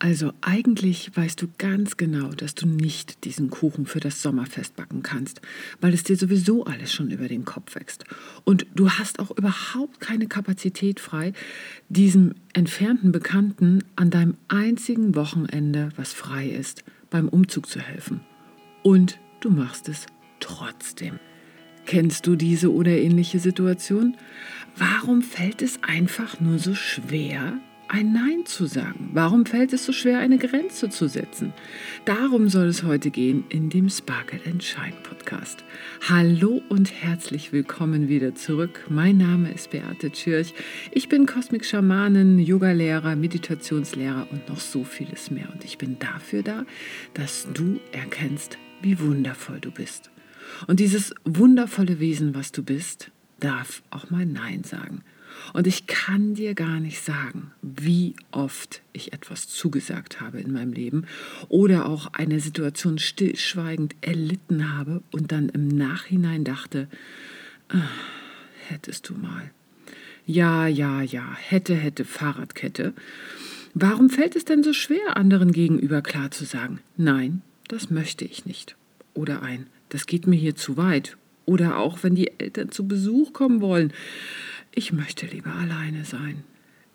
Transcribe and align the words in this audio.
Also 0.00 0.32
eigentlich 0.42 1.10
weißt 1.16 1.42
du 1.42 1.48
ganz 1.58 1.96
genau, 1.96 2.28
dass 2.28 2.54
du 2.54 2.68
nicht 2.68 3.24
diesen 3.24 3.50
Kuchen 3.50 3.84
für 3.84 3.98
das 3.98 4.22
Sommerfest 4.22 4.76
backen 4.76 5.02
kannst, 5.02 5.40
weil 5.80 5.92
es 5.92 6.04
dir 6.04 6.16
sowieso 6.16 6.64
alles 6.64 6.92
schon 6.92 7.10
über 7.10 7.26
den 7.26 7.44
Kopf 7.44 7.74
wächst. 7.74 8.04
Und 8.44 8.66
du 8.76 8.90
hast 8.90 9.18
auch 9.18 9.36
überhaupt 9.36 9.98
keine 9.98 10.28
Kapazität 10.28 11.00
frei, 11.00 11.32
diesem 11.88 12.34
entfernten 12.52 13.10
Bekannten 13.10 13.82
an 13.96 14.10
deinem 14.10 14.36
einzigen 14.46 15.16
Wochenende, 15.16 15.88
was 15.96 16.12
frei 16.12 16.48
ist, 16.48 16.84
beim 17.10 17.28
Umzug 17.28 17.66
zu 17.66 17.80
helfen. 17.80 18.20
Und 18.84 19.18
du 19.40 19.50
machst 19.50 19.88
es 19.88 20.06
trotzdem. 20.38 21.18
Kennst 21.86 22.26
du 22.28 22.36
diese 22.36 22.72
oder 22.72 22.92
ähnliche 22.92 23.40
Situation? 23.40 24.16
Warum 24.76 25.22
fällt 25.22 25.60
es 25.60 25.82
einfach 25.82 26.38
nur 26.38 26.60
so 26.60 26.74
schwer, 26.74 27.58
ein 27.88 28.12
Nein 28.12 28.44
zu 28.44 28.66
sagen? 28.66 29.10
Warum 29.14 29.46
fällt 29.46 29.72
es 29.72 29.86
so 29.86 29.92
schwer, 29.92 30.18
eine 30.18 30.38
Grenze 30.38 30.90
zu 30.90 31.08
setzen? 31.08 31.54
Darum 32.04 32.48
soll 32.48 32.66
es 32.66 32.82
heute 32.82 33.10
gehen 33.10 33.44
in 33.48 33.70
dem 33.70 33.88
Sparkle 33.88 34.40
Shine 34.60 34.92
Podcast. 35.02 35.64
Hallo 36.06 36.62
und 36.68 36.92
herzlich 36.92 37.52
willkommen 37.52 38.08
wieder 38.08 38.34
zurück. 38.34 38.84
Mein 38.90 39.16
Name 39.16 39.52
ist 39.52 39.70
Beate 39.70 40.12
Tschirch. 40.12 40.52
Ich 40.92 41.08
bin 41.08 41.24
Kosmik 41.24 41.64
Schamanin, 41.64 42.38
Yogalehrer, 42.38 43.16
Meditationslehrer 43.16 44.26
und 44.30 44.48
noch 44.48 44.60
so 44.60 44.84
vieles 44.84 45.30
mehr. 45.30 45.48
Und 45.52 45.64
ich 45.64 45.78
bin 45.78 45.98
dafür 45.98 46.42
da, 46.42 46.66
dass 47.14 47.48
du 47.54 47.80
erkennst, 47.92 48.58
wie 48.82 49.00
wundervoll 49.00 49.60
du 49.60 49.70
bist. 49.70 50.10
Und 50.66 50.80
dieses 50.80 51.14
wundervolle 51.24 52.00
Wesen, 52.00 52.34
was 52.34 52.52
du 52.52 52.62
bist, 52.62 53.10
darf 53.40 53.82
auch 53.90 54.10
mal 54.10 54.26
Nein 54.26 54.62
sagen. 54.64 55.02
Und 55.52 55.66
ich 55.66 55.86
kann 55.86 56.34
dir 56.34 56.54
gar 56.54 56.80
nicht 56.80 57.00
sagen, 57.00 57.52
wie 57.62 58.16
oft 58.30 58.82
ich 58.92 59.12
etwas 59.12 59.48
zugesagt 59.48 60.20
habe 60.20 60.40
in 60.40 60.52
meinem 60.52 60.72
Leben 60.72 61.06
oder 61.48 61.86
auch 61.86 62.12
eine 62.12 62.40
Situation 62.40 62.98
stillschweigend 62.98 63.96
erlitten 64.00 64.76
habe 64.76 65.02
und 65.10 65.32
dann 65.32 65.48
im 65.48 65.68
Nachhinein 65.68 66.44
dachte, 66.44 66.88
ah, 67.68 67.88
hättest 68.68 69.08
du 69.08 69.14
mal. 69.14 69.50
Ja, 70.26 70.66
ja, 70.66 71.00
ja, 71.00 71.36
hätte, 71.36 71.74
hätte, 71.74 72.04
Fahrradkette. 72.04 72.92
Warum 73.72 74.10
fällt 74.10 74.36
es 74.36 74.44
denn 74.44 74.62
so 74.62 74.72
schwer, 74.72 75.16
anderen 75.16 75.52
gegenüber 75.52 76.02
klar 76.02 76.30
zu 76.30 76.44
sagen, 76.44 76.80
nein, 76.96 77.42
das 77.68 77.90
möchte 77.90 78.24
ich 78.24 78.44
nicht? 78.44 78.76
Oder 79.14 79.42
ein, 79.42 79.66
das 79.88 80.06
geht 80.06 80.26
mir 80.26 80.36
hier 80.36 80.56
zu 80.56 80.76
weit. 80.76 81.16
Oder 81.46 81.78
auch, 81.78 82.02
wenn 82.02 82.14
die 82.14 82.38
Eltern 82.38 82.70
zu 82.70 82.86
Besuch 82.86 83.32
kommen 83.32 83.62
wollen. 83.62 83.92
Ich 84.74 84.92
möchte 84.92 85.26
lieber 85.26 85.54
alleine 85.54 86.04
sein. 86.04 86.44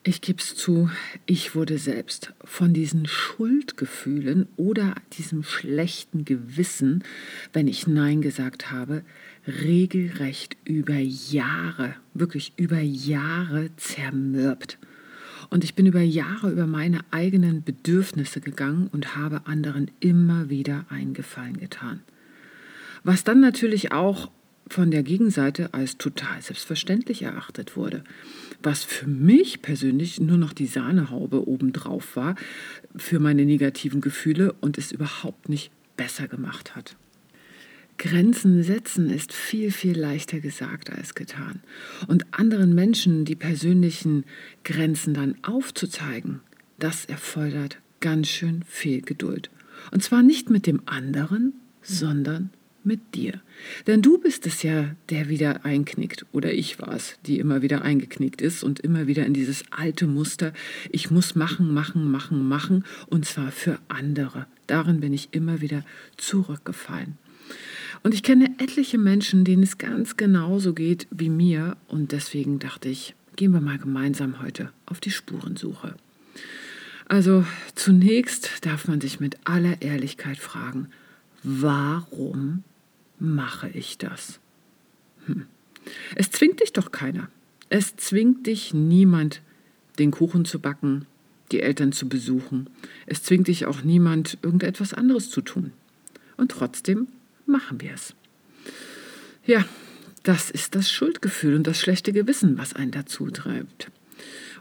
Ich 0.06 0.20
gebe 0.20 0.40
es 0.40 0.54
zu, 0.56 0.90
ich 1.26 1.56
wurde 1.56 1.78
selbst 1.78 2.34
von 2.44 2.74
diesen 2.74 3.08
Schuldgefühlen 3.08 4.50
oder 4.58 4.96
diesem 5.14 5.44
schlechten 5.44 6.26
Gewissen, 6.26 7.06
wenn 7.54 7.70
ich 7.70 7.88
Nein 7.88 8.22
gesagt 8.22 8.70
habe, 8.70 9.04
regelrecht 9.48 10.58
über 10.66 10.98
Jahre, 10.98 11.96
wirklich 12.14 12.52
über 12.58 12.80
Jahre 12.80 13.70
zermürbt. 13.78 14.78
Und 15.50 15.64
ich 15.64 15.74
bin 15.74 15.86
über 15.86 16.02
Jahre 16.02 16.52
über 16.52 16.68
meine 16.68 17.00
eigenen 17.12 17.64
Bedürfnisse 17.64 18.42
gegangen 18.42 18.90
und 18.92 19.16
habe 19.16 19.46
anderen 19.46 19.90
immer 20.02 20.50
wieder 20.50 20.86
einen 20.90 21.14
Gefallen 21.14 21.58
getan. 21.58 22.02
Was 23.06 23.24
dann 23.24 23.40
natürlich 23.40 23.94
auch 23.94 24.32
von 24.68 24.92
der 24.92 25.04
Gegenseite 25.04 25.74
als 25.74 25.98
total 25.98 26.42
selbstverständlich 26.42 27.22
erachtet 27.22 27.76
wurde. 27.76 28.04
Was 28.62 28.84
für 28.84 29.08
mich 29.08 29.62
persönlich 29.62 30.20
nur 30.20 30.38
noch 30.38 30.54
die 30.54 30.66
Sahnehaube 30.66 31.48
obendrauf 31.48 32.16
war 32.16 32.36
für 32.96 33.20
meine 33.20 33.46
negativen 33.46 34.02
Gefühle 34.02 34.54
und 34.62 34.78
es 34.78 34.92
überhaupt 34.92 35.50
nicht 35.50 35.72
besser 35.98 36.28
gemacht 36.28 36.76
hat. 36.76 36.96
Grenzen 37.98 38.64
setzen 38.64 39.10
ist 39.10 39.34
viel, 39.34 39.72
viel 39.72 39.98
leichter 39.98 40.40
gesagt 40.40 40.90
als 40.90 41.14
getan. 41.16 41.62
Und 42.08 42.26
anderen 42.32 42.74
Menschen 42.74 43.24
die 43.24 43.36
persönlichen 43.36 44.26
Grenzen 44.64 45.14
dann 45.14 45.36
aufzuzeigen, 45.44 46.40
das 46.80 47.06
erfordert 47.06 47.78
ganz 48.00 48.28
schön 48.28 48.64
viel 48.68 49.02
Geduld. 49.02 49.50
Und 49.92 50.04
zwar 50.04 50.24
nicht 50.24 50.50
mit 50.50 50.68
dem 50.68 50.82
anderen, 50.86 51.54
sondern 51.82 52.50
mit 52.86 53.16
dir. 53.16 53.40
Denn 53.88 54.02
du 54.02 54.18
bist 54.18 54.46
es 54.46 54.64
ja, 54.64 54.96
der 55.10 55.30
wieder 55.30 55.66
einknickt. 55.66 56.26
Oder 56.32 56.54
ich 56.54 56.80
war 56.80 56.94
es, 56.94 57.18
die 57.26 57.40
immer 57.40 57.62
wieder 57.62 57.82
eingeknickt 57.82 58.42
ist 58.42 58.64
und 58.64 58.80
immer 58.80 59.08
wieder 59.08 59.26
in 59.26 59.34
dieses 59.34 59.64
alte 59.72 60.08
Muster, 60.08 60.54
ich 60.90 61.12
muss 61.12 61.36
machen, 61.36 61.74
machen, 61.74 62.10
machen, 62.10 62.48
machen, 62.48 62.86
und 63.08 63.26
zwar 63.26 63.52
für 63.52 63.80
andere. 63.88 64.48
Darin 64.68 65.00
bin 65.00 65.14
ich 65.14 65.30
immer 65.32 65.62
wieder 65.62 65.84
zurückgefallen. 66.18 67.18
Und 68.04 68.14
ich 68.14 68.24
kenne 68.24 68.54
etliche 68.58 68.98
Menschen, 68.98 69.46
denen 69.46 69.64
es 69.64 69.78
ganz 69.78 70.18
genauso 70.18 70.74
geht 70.74 71.08
wie 71.10 71.30
mir. 71.30 71.78
Und 71.88 72.12
deswegen 72.12 72.60
dachte 72.60 72.90
ich, 72.90 73.16
gehen 73.36 73.54
wir 73.54 73.62
mal 73.62 73.78
gemeinsam 73.78 74.42
heute 74.42 74.72
auf 74.86 75.00
die 75.00 75.12
Spurensuche. 75.12 75.96
Also 77.08 77.46
zunächst 77.76 78.66
darf 78.66 78.88
man 78.88 79.02
sich 79.02 79.20
mit 79.20 79.38
aller 79.46 79.82
Ehrlichkeit 79.82 80.38
fragen, 80.38 80.88
warum 81.44 82.64
mache 83.20 83.70
ich 83.70 83.98
das? 83.98 84.40
Hm. 85.26 85.46
Es 86.16 86.32
zwingt 86.32 86.62
dich 86.62 86.74
doch 86.74 86.92
keiner. 86.92 87.30
Es 87.70 87.96
zwingt 87.96 88.48
dich 88.48 88.74
niemand, 88.74 89.42
den 90.00 90.12
Kuchen 90.12 90.46
zu 90.46 90.60
backen, 90.60 91.06
die 91.52 91.62
Eltern 91.62 91.92
zu 91.92 92.08
besuchen. 92.08 92.70
Es 93.06 93.24
zwingt 93.24 93.48
dich 93.48 93.66
auch 93.66 93.84
niemand, 93.84 94.38
irgendetwas 94.42 94.94
anderes 94.94 95.30
zu 95.30 95.42
tun. 95.42 95.74
Und 96.38 96.52
trotzdem 96.52 97.08
machen 97.46 97.82
wir 97.82 97.94
es. 97.94 98.16
Ja, 99.46 99.66
das 100.24 100.50
ist 100.50 100.76
das 100.76 100.92
Schuldgefühl 100.92 101.56
und 101.56 101.68
das 101.68 101.80
schlechte 101.80 102.14
Gewissen, 102.14 102.58
was 102.58 102.74
einen 102.74 102.92
dazu 102.92 103.30
treibt. 103.30 103.92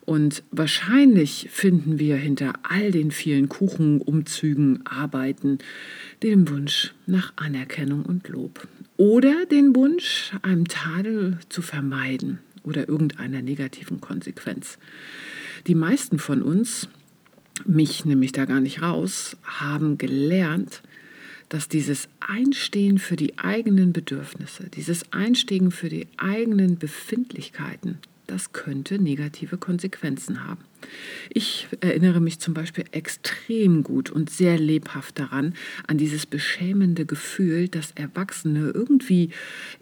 Und 0.05 0.43
wahrscheinlich 0.51 1.49
finden 1.51 1.99
wir 1.99 2.17
hinter 2.17 2.55
all 2.65 2.91
den 2.91 3.13
vielen 3.13 3.49
Kuchenumzügen, 3.49 4.85
Arbeiten, 4.85 5.59
den 6.23 6.49
Wunsch 6.49 6.93
nach 7.07 7.33
Anerkennung 7.37 8.05
und 8.05 8.29
Lob. 8.29 8.67
Oder 8.97 9.47
den 9.47 9.77
Wunsch, 9.77 10.33
einem 10.43 10.67
Tadel 10.67 11.39
zu 11.49 11.63
vermeiden 11.63 12.41
oder 12.65 12.89
irgendeiner 12.89 13.43
negativen 13.43 14.01
Konsequenz. 14.01 14.79
Die 15.69 15.75
meisten 15.77 16.19
von 16.19 16.43
uns, 16.43 16.89
mich 17.65 18.05
nehme 18.05 18.25
ich 18.25 18.33
da 18.33 18.45
gar 18.45 18.61
nicht 18.61 18.83
raus, 18.83 19.37
haben 19.45 19.99
gelernt, 19.99 20.83
dass 21.49 21.69
dieses 21.69 22.09
Einstehen 22.19 22.99
für 22.99 23.15
die 23.15 23.39
eigenen 23.39 23.93
Bedürfnisse, 23.93 24.69
dieses 24.69 25.13
Einstehen 25.13 25.71
für 25.71 25.89
die 25.89 26.09
eigenen 26.17 26.79
Befindlichkeiten 26.79 27.99
das 28.33 28.53
könnte 28.53 28.99
negative 28.99 29.59
Konsequenzen 29.59 30.47
haben. 30.47 30.65
Ich 31.29 31.69
erinnere 31.81 32.19
mich 32.19 32.39
zum 32.39 32.55
Beispiel 32.55 32.85
extrem 32.91 33.83
gut 33.83 34.09
und 34.11 34.31
sehr 34.31 34.59
lebhaft 34.59 35.19
daran, 35.19 35.55
an 35.87 35.99
dieses 35.99 36.25
beschämende 36.25 37.05
Gefühl, 37.05 37.69
dass 37.69 37.93
Erwachsene 37.93 38.71
irgendwie 38.71 39.31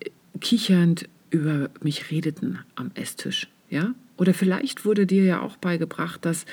äh, 0.00 0.10
kichernd 0.40 1.08
über 1.30 1.70
mich 1.80 2.10
redeten 2.10 2.58
am 2.74 2.90
Esstisch. 2.94 3.46
Ja? 3.70 3.94
Oder 4.16 4.34
vielleicht 4.34 4.84
wurde 4.84 5.06
dir 5.06 5.22
ja 5.22 5.40
auch 5.40 5.56
beigebracht, 5.56 6.24
dass 6.24 6.44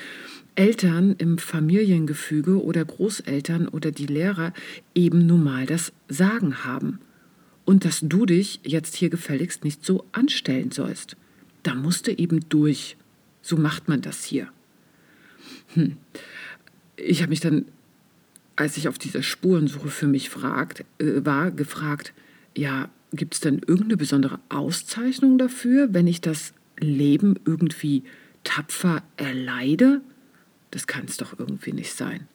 Eltern 0.54 1.16
im 1.18 1.38
Familiengefüge 1.38 2.62
oder 2.62 2.84
Großeltern 2.84 3.66
oder 3.66 3.90
die 3.90 4.06
Lehrer 4.06 4.52
eben 4.94 5.26
nun 5.26 5.42
mal 5.42 5.66
das 5.66 5.92
Sagen 6.08 6.64
haben. 6.64 7.00
Und 7.64 7.84
dass 7.84 8.00
du 8.00 8.24
dich 8.24 8.60
jetzt 8.62 8.94
hier 8.94 9.10
gefälligst 9.10 9.64
nicht 9.64 9.84
so 9.84 10.04
anstellen 10.12 10.70
sollst 10.70 11.16
da 11.62 11.74
musste 11.74 12.16
eben 12.16 12.48
durch. 12.48 12.96
So 13.42 13.56
macht 13.56 13.88
man 13.88 14.00
das 14.00 14.24
hier. 14.24 14.48
Hm. 15.74 15.96
Ich 16.96 17.22
habe 17.22 17.30
mich 17.30 17.40
dann, 17.40 17.66
als 18.56 18.76
ich 18.76 18.88
auf 18.88 18.98
dieser 18.98 19.22
Spurensuche 19.22 19.88
für 19.88 20.06
mich 20.06 20.30
fragt, 20.30 20.84
äh, 20.98 21.24
war, 21.24 21.50
gefragt, 21.50 22.12
ja, 22.56 22.90
gibt 23.12 23.34
es 23.34 23.40
denn 23.40 23.60
irgendeine 23.60 23.96
besondere 23.96 24.40
Auszeichnung 24.48 25.38
dafür, 25.38 25.94
wenn 25.94 26.06
ich 26.06 26.20
das 26.20 26.52
Leben 26.78 27.38
irgendwie 27.44 28.02
tapfer 28.44 29.02
erleide? 29.16 30.00
Das 30.70 30.86
kann 30.86 31.06
es 31.06 31.16
doch 31.16 31.38
irgendwie 31.38 31.72
nicht 31.72 31.92
sein. 31.92 32.28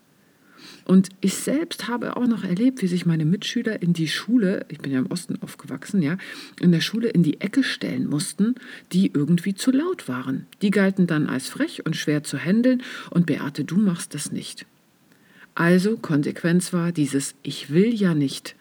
Und 0.86 1.10
ich 1.22 1.36
selbst 1.36 1.88
habe 1.88 2.18
auch 2.18 2.28
noch 2.28 2.44
erlebt, 2.44 2.82
wie 2.82 2.88
sich 2.88 3.06
meine 3.06 3.26
Mitschüler 3.26 3.82
in 3.82 3.94
die 3.94 4.08
Schule, 4.08 4.66
ich 4.70 4.80
bin 4.80 4.92
ja 4.92 5.00
im 5.00 5.12
Osten 5.12 5.38
aufgewachsen, 5.42 6.02
ja, 6.02 6.18
in 6.60 6.72
der 6.72 6.82
Schule 6.82 7.10
in 7.10 7.24
die 7.24 7.42
Ecke 7.42 7.64
stellen 7.64 8.08
mussten, 8.08 8.56
die 8.92 9.12
irgendwie 9.14 9.56
zu 9.56 9.72
laut 9.72 10.08
waren. 10.08 10.48
Die 10.62 10.72
galten 10.72 11.08
dann 11.08 11.28
als 11.28 11.48
frech 11.48 11.86
und 11.86 11.96
schwer 11.96 12.24
zu 12.24 12.38
handeln 12.38 12.82
und 13.10 13.26
Beate, 13.26 13.64
du 13.64 13.78
machst 13.78 14.14
das 14.14 14.32
nicht. 14.32 14.66
Also 15.56 15.98
Konsequenz 15.98 16.74
war 16.74 16.92
dieses 16.92 17.36
Ich 17.44 17.70
will 17.70 17.94
ja 17.94 18.14
nicht. 18.14 18.56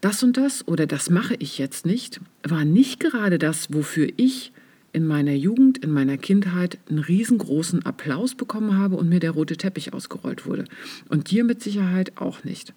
Das 0.00 0.22
und 0.22 0.36
das 0.36 0.66
oder 0.66 0.86
das 0.86 1.10
mache 1.10 1.34
ich 1.38 1.58
jetzt 1.58 1.86
nicht, 1.86 2.20
war 2.42 2.64
nicht 2.64 3.00
gerade 3.00 3.38
das, 3.38 3.72
wofür 3.72 4.08
ich 4.16 4.52
in 4.94 5.06
meiner 5.06 5.34
Jugend, 5.34 5.78
in 5.78 5.90
meiner 5.90 6.16
Kindheit 6.16 6.78
einen 6.88 7.00
riesengroßen 7.00 7.84
Applaus 7.84 8.34
bekommen 8.34 8.78
habe 8.78 8.96
und 8.96 9.08
mir 9.08 9.20
der 9.20 9.32
rote 9.32 9.56
Teppich 9.56 9.92
ausgerollt 9.92 10.46
wurde. 10.46 10.64
Und 11.08 11.30
dir 11.30 11.44
mit 11.44 11.62
Sicherheit 11.62 12.16
auch 12.16 12.44
nicht. 12.44 12.72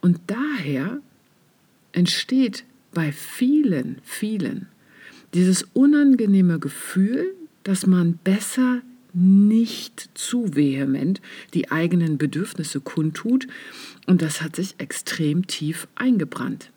Und 0.00 0.20
daher 0.26 1.00
entsteht 1.92 2.64
bei 2.92 3.12
vielen, 3.12 3.98
vielen 4.02 4.66
dieses 5.34 5.64
unangenehme 5.74 6.58
Gefühl, 6.58 7.34
dass 7.62 7.86
man 7.86 8.18
besser 8.24 8.82
nicht 9.12 10.10
zu 10.14 10.56
vehement 10.56 11.20
die 11.52 11.70
eigenen 11.70 12.18
Bedürfnisse 12.18 12.80
kundtut. 12.80 13.46
Und 14.06 14.22
das 14.22 14.40
hat 14.40 14.56
sich 14.56 14.74
extrem 14.78 15.46
tief 15.46 15.88
eingebrannt. 15.94 16.70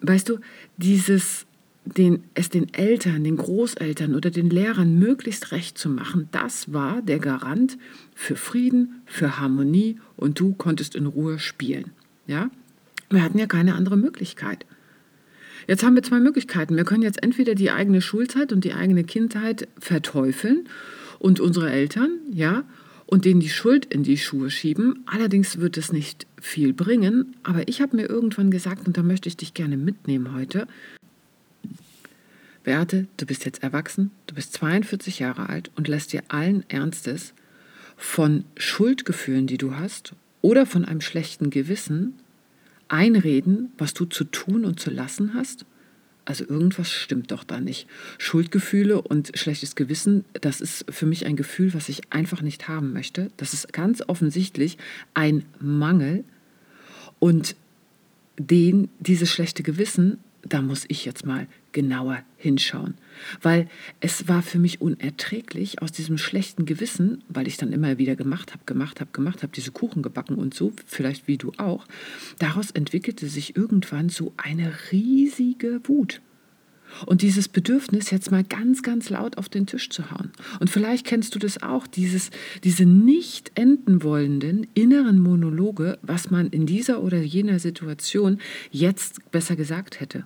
Weißt 0.00 0.28
du, 0.28 0.38
dieses 0.76 1.46
den, 1.86 2.24
es 2.34 2.48
den 2.48 2.72
Eltern, 2.74 3.24
den 3.24 3.36
Großeltern 3.36 4.14
oder 4.14 4.30
den 4.30 4.50
Lehrern 4.50 4.98
möglichst 4.98 5.52
recht 5.52 5.78
zu 5.78 5.88
machen, 5.88 6.28
das 6.32 6.72
war 6.72 7.00
der 7.00 7.18
Garant 7.18 7.78
für 8.14 8.36
Frieden, 8.36 9.02
für 9.06 9.38
Harmonie 9.38 9.98
und 10.16 10.38
du 10.40 10.52
konntest 10.52 10.94
in 10.94 11.06
Ruhe 11.06 11.38
spielen. 11.38 11.92
Ja? 12.26 12.50
Wir 13.08 13.22
hatten 13.22 13.38
ja 13.38 13.46
keine 13.46 13.74
andere 13.74 13.96
Möglichkeit. 13.96 14.66
Jetzt 15.68 15.82
haben 15.82 15.94
wir 15.94 16.02
zwei 16.02 16.20
Möglichkeiten. 16.20 16.76
Wir 16.76 16.84
können 16.84 17.02
jetzt 17.02 17.22
entweder 17.22 17.54
die 17.54 17.70
eigene 17.70 18.00
Schulzeit 18.00 18.52
und 18.52 18.64
die 18.64 18.74
eigene 18.74 19.04
Kindheit 19.04 19.68
verteufeln 19.78 20.68
und 21.18 21.40
unsere 21.40 21.70
Eltern, 21.70 22.10
ja, 22.30 22.64
und 23.06 23.24
denen 23.24 23.40
die 23.40 23.48
Schuld 23.48 23.86
in 23.86 24.02
die 24.02 24.18
Schuhe 24.18 24.50
schieben. 24.50 25.04
Allerdings 25.06 25.60
wird 25.60 25.76
es 25.76 25.92
nicht 25.92 26.26
viel 26.40 26.72
bringen. 26.72 27.36
Aber 27.44 27.68
ich 27.68 27.80
habe 27.80 27.96
mir 27.96 28.08
irgendwann 28.08 28.50
gesagt, 28.50 28.86
und 28.86 28.96
da 28.96 29.02
möchte 29.02 29.28
ich 29.28 29.36
dich 29.36 29.54
gerne 29.54 29.76
mitnehmen 29.76 30.34
heute, 30.34 30.66
Beate, 32.66 33.06
du 33.16 33.26
bist 33.26 33.44
jetzt 33.44 33.62
erwachsen, 33.62 34.10
du 34.26 34.34
bist 34.34 34.52
42 34.54 35.20
Jahre 35.20 35.48
alt 35.48 35.70
und 35.76 35.86
lässt 35.86 36.12
dir 36.12 36.24
allen 36.26 36.68
Ernstes 36.68 37.32
von 37.96 38.44
Schuldgefühlen, 38.56 39.46
die 39.46 39.56
du 39.56 39.76
hast, 39.76 40.14
oder 40.42 40.66
von 40.66 40.84
einem 40.84 41.00
schlechten 41.00 41.50
Gewissen 41.50 42.14
einreden, 42.88 43.70
was 43.78 43.94
du 43.94 44.04
zu 44.04 44.24
tun 44.24 44.64
und 44.64 44.80
zu 44.80 44.90
lassen 44.90 45.32
hast? 45.32 45.64
Also 46.24 46.44
irgendwas 46.44 46.90
stimmt 46.90 47.30
doch 47.30 47.44
da 47.44 47.60
nicht. 47.60 47.86
Schuldgefühle 48.18 49.00
und 49.00 49.38
schlechtes 49.38 49.76
Gewissen, 49.76 50.24
das 50.32 50.60
ist 50.60 50.86
für 50.92 51.06
mich 51.06 51.24
ein 51.24 51.36
Gefühl, 51.36 51.72
was 51.72 51.88
ich 51.88 52.12
einfach 52.12 52.42
nicht 52.42 52.66
haben 52.66 52.92
möchte. 52.92 53.30
Das 53.36 53.54
ist 53.54 53.72
ganz 53.72 54.02
offensichtlich 54.08 54.76
ein 55.14 55.44
Mangel. 55.60 56.24
Und 57.20 57.54
den, 58.36 58.88
dieses 58.98 59.30
schlechte 59.30 59.62
Gewissen 59.62 60.18
da 60.48 60.62
muss 60.62 60.84
ich 60.88 61.04
jetzt 61.04 61.26
mal 61.26 61.46
genauer 61.72 62.22
hinschauen. 62.36 62.94
Weil 63.42 63.68
es 64.00 64.28
war 64.28 64.42
für 64.42 64.58
mich 64.58 64.80
unerträglich 64.80 65.82
aus 65.82 65.92
diesem 65.92 66.18
schlechten 66.18 66.64
Gewissen, 66.64 67.22
weil 67.28 67.46
ich 67.46 67.56
dann 67.56 67.72
immer 67.72 67.98
wieder 67.98 68.16
gemacht 68.16 68.52
habe, 68.52 68.64
gemacht 68.66 69.00
habe, 69.00 69.10
gemacht 69.12 69.42
habe, 69.42 69.52
diese 69.52 69.72
Kuchen 69.72 70.02
gebacken 70.02 70.36
und 70.36 70.54
so, 70.54 70.72
vielleicht 70.86 71.28
wie 71.28 71.38
du 71.38 71.52
auch. 71.58 71.86
Daraus 72.38 72.70
entwickelte 72.70 73.28
sich 73.28 73.56
irgendwann 73.56 74.08
so 74.08 74.32
eine 74.36 74.72
riesige 74.90 75.80
Wut. 75.84 76.20
Und 77.04 77.22
dieses 77.22 77.48
Bedürfnis, 77.48 78.10
jetzt 78.10 78.30
mal 78.30 78.44
ganz, 78.44 78.82
ganz 78.82 79.10
laut 79.10 79.38
auf 79.38 79.48
den 79.48 79.66
Tisch 79.66 79.90
zu 79.90 80.10
hauen. 80.10 80.30
Und 80.60 80.70
vielleicht 80.70 81.06
kennst 81.06 81.34
du 81.34 81.38
das 81.38 81.62
auch, 81.62 81.86
dieses, 81.86 82.30
diese 82.64 82.86
nicht 82.86 83.52
enden 83.54 84.02
wollenden 84.02 84.66
inneren 84.74 85.18
Monologe, 85.18 85.98
was 86.02 86.30
man 86.30 86.48
in 86.48 86.64
dieser 86.64 87.02
oder 87.02 87.20
jener 87.20 87.58
Situation 87.58 88.38
jetzt 88.70 89.30
besser 89.30 89.56
gesagt 89.56 90.00
hätte. 90.00 90.24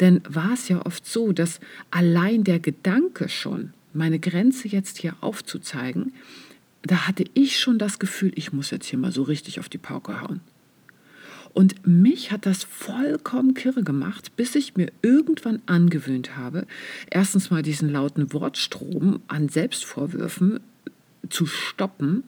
Denn 0.00 0.22
war 0.28 0.52
es 0.52 0.68
ja 0.68 0.84
oft 0.84 1.06
so, 1.06 1.32
dass 1.32 1.60
allein 1.90 2.44
der 2.44 2.58
Gedanke 2.58 3.28
schon, 3.28 3.72
meine 3.92 4.18
Grenze 4.18 4.68
jetzt 4.68 4.98
hier 4.98 5.14
aufzuzeigen, 5.20 6.12
da 6.82 7.06
hatte 7.06 7.24
ich 7.34 7.60
schon 7.60 7.78
das 7.78 7.98
Gefühl, 7.98 8.32
ich 8.34 8.52
muss 8.52 8.70
jetzt 8.70 8.86
hier 8.86 8.98
mal 8.98 9.12
so 9.12 9.22
richtig 9.22 9.60
auf 9.60 9.68
die 9.68 9.78
Pauke 9.78 10.20
hauen. 10.20 10.40
Und 11.54 11.86
mich 11.86 12.32
hat 12.32 12.46
das 12.46 12.64
vollkommen 12.64 13.54
kirre 13.54 13.82
gemacht, 13.82 14.34
bis 14.36 14.54
ich 14.54 14.76
mir 14.76 14.90
irgendwann 15.02 15.60
angewöhnt 15.66 16.36
habe, 16.36 16.66
erstens 17.10 17.50
mal 17.50 17.62
diesen 17.62 17.90
lauten 17.90 18.32
Wortstrom 18.32 19.20
an 19.28 19.48
Selbstvorwürfen 19.50 20.60
zu 21.28 21.46
stoppen 21.46 22.24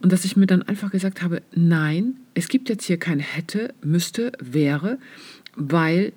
und 0.00 0.12
dass 0.12 0.24
ich 0.24 0.36
mir 0.36 0.46
dann 0.46 0.62
einfach 0.62 0.90
gesagt 0.90 1.22
habe, 1.22 1.42
nein, 1.54 2.16
es 2.34 2.48
gibt 2.48 2.68
jetzt 2.68 2.84
hier 2.84 2.98
kein 2.98 3.18
hätte, 3.18 3.74
müsste, 3.82 4.32
wäre, 4.40 4.98
weil 5.56 6.12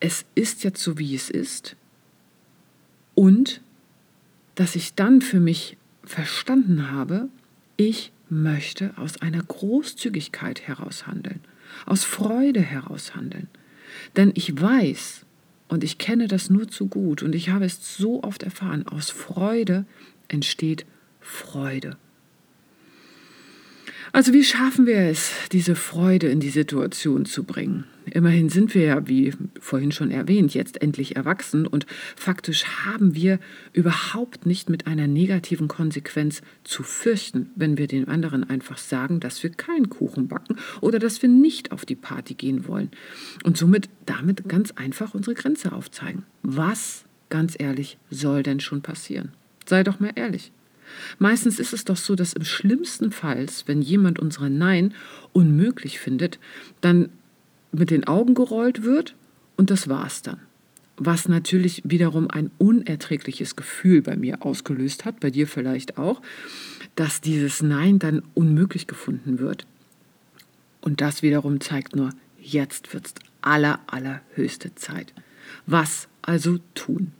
es 0.00 0.24
ist 0.34 0.64
jetzt 0.64 0.82
so, 0.82 0.98
wie 0.98 1.14
es 1.14 1.30
ist. 1.30 1.76
Und 3.14 3.60
dass 4.54 4.76
ich 4.76 4.94
dann 4.94 5.20
für 5.22 5.40
mich 5.40 5.76
verstanden 6.04 6.90
habe, 6.90 7.28
ich 7.76 8.12
möchte 8.28 8.92
aus 8.96 9.20
einer 9.20 9.42
Großzügigkeit 9.42 10.62
heraus 10.66 11.06
handeln, 11.06 11.40
aus 11.84 12.04
Freude 12.04 12.60
heraus 12.60 13.14
handeln. 13.14 13.48
Denn 14.16 14.32
ich 14.34 14.60
weiß, 14.60 15.24
und 15.68 15.84
ich 15.84 15.98
kenne 15.98 16.28
das 16.28 16.50
nur 16.50 16.68
zu 16.68 16.86
gut, 16.86 17.22
und 17.22 17.34
ich 17.34 17.50
habe 17.50 17.64
es 17.64 17.96
so 17.96 18.22
oft 18.22 18.42
erfahren, 18.42 18.86
aus 18.86 19.10
Freude 19.10 19.84
entsteht 20.28 20.86
Freude. 21.20 21.96
Also 24.16 24.32
wie 24.32 24.44
schaffen 24.44 24.86
wir 24.86 24.96
es, 24.96 25.30
diese 25.52 25.74
Freude 25.74 26.28
in 26.28 26.40
die 26.40 26.48
Situation 26.48 27.26
zu 27.26 27.44
bringen? 27.44 27.84
Immerhin 28.06 28.48
sind 28.48 28.74
wir 28.74 28.82
ja, 28.82 29.06
wie 29.06 29.34
vorhin 29.60 29.92
schon 29.92 30.10
erwähnt, 30.10 30.54
jetzt 30.54 30.80
endlich 30.80 31.16
erwachsen 31.16 31.66
und 31.66 31.84
faktisch 32.16 32.64
haben 32.86 33.14
wir 33.14 33.38
überhaupt 33.74 34.46
nicht 34.46 34.70
mit 34.70 34.86
einer 34.86 35.06
negativen 35.06 35.68
Konsequenz 35.68 36.40
zu 36.64 36.82
fürchten, 36.82 37.50
wenn 37.56 37.76
wir 37.76 37.88
den 37.88 38.08
anderen 38.08 38.48
einfach 38.48 38.78
sagen, 38.78 39.20
dass 39.20 39.42
wir 39.42 39.50
keinen 39.50 39.90
Kuchen 39.90 40.28
backen 40.28 40.56
oder 40.80 40.98
dass 40.98 41.20
wir 41.20 41.28
nicht 41.28 41.70
auf 41.70 41.84
die 41.84 41.94
Party 41.94 42.32
gehen 42.32 42.66
wollen 42.66 42.92
und 43.44 43.58
somit 43.58 43.90
damit 44.06 44.48
ganz 44.48 44.70
einfach 44.70 45.12
unsere 45.12 45.34
Grenze 45.34 45.72
aufzeigen. 45.72 46.22
Was, 46.42 47.04
ganz 47.28 47.54
ehrlich, 47.58 47.98
soll 48.08 48.42
denn 48.42 48.60
schon 48.60 48.80
passieren? 48.80 49.32
Sei 49.66 49.84
doch 49.84 50.00
mal 50.00 50.12
ehrlich. 50.14 50.52
Meistens 51.18 51.58
ist 51.58 51.72
es 51.72 51.84
doch 51.84 51.96
so, 51.96 52.14
dass 52.14 52.32
im 52.32 52.44
schlimmsten 52.44 53.12
Fall, 53.12 53.46
wenn 53.66 53.82
jemand 53.82 54.18
unsere 54.18 54.50
Nein 54.50 54.94
unmöglich 55.32 55.98
findet, 55.98 56.38
dann 56.80 57.10
mit 57.72 57.90
den 57.90 58.06
Augen 58.06 58.34
gerollt 58.34 58.82
wird 58.82 59.14
und 59.56 59.70
das 59.70 59.88
war's 59.88 60.22
dann. 60.22 60.40
Was 60.96 61.28
natürlich 61.28 61.82
wiederum 61.84 62.30
ein 62.30 62.50
unerträgliches 62.56 63.54
Gefühl 63.54 64.00
bei 64.00 64.16
mir 64.16 64.44
ausgelöst 64.44 65.04
hat, 65.04 65.20
bei 65.20 65.30
dir 65.30 65.46
vielleicht 65.46 65.98
auch, 65.98 66.22
dass 66.94 67.20
dieses 67.20 67.62
Nein 67.62 67.98
dann 67.98 68.22
unmöglich 68.34 68.86
gefunden 68.86 69.38
wird. 69.38 69.66
Und 70.80 71.02
das 71.02 71.22
wiederum 71.22 71.60
zeigt 71.60 71.96
nur, 71.96 72.10
jetzt 72.40 72.94
wird's 72.94 73.14
aller, 73.42 73.80
allerhöchste 73.86 74.74
Zeit. 74.74 75.12
Was 75.66 76.08
also 76.22 76.58
tun? 76.74 77.12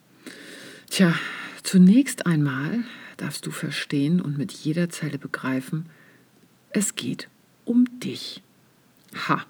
Tja, 0.88 1.14
zunächst 1.62 2.26
einmal 2.26 2.84
darfst 3.16 3.46
du 3.46 3.50
verstehen 3.50 4.20
und 4.20 4.38
mit 4.38 4.52
jeder 4.52 4.88
Zelle 4.88 5.18
begreifen, 5.18 5.86
es 6.70 6.94
geht 6.94 7.28
um 7.64 7.86
dich. 8.00 8.42
Ha, 9.28 9.44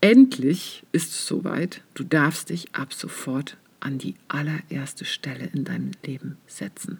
endlich 0.00 0.84
ist 0.92 1.10
es 1.10 1.26
soweit, 1.26 1.82
du 1.94 2.04
darfst 2.04 2.50
dich 2.50 2.74
ab 2.74 2.92
sofort 2.92 3.56
an 3.80 3.98
die 3.98 4.14
allererste 4.28 5.04
Stelle 5.04 5.46
in 5.52 5.64
deinem 5.64 5.90
Leben 6.04 6.36
setzen. 6.46 6.98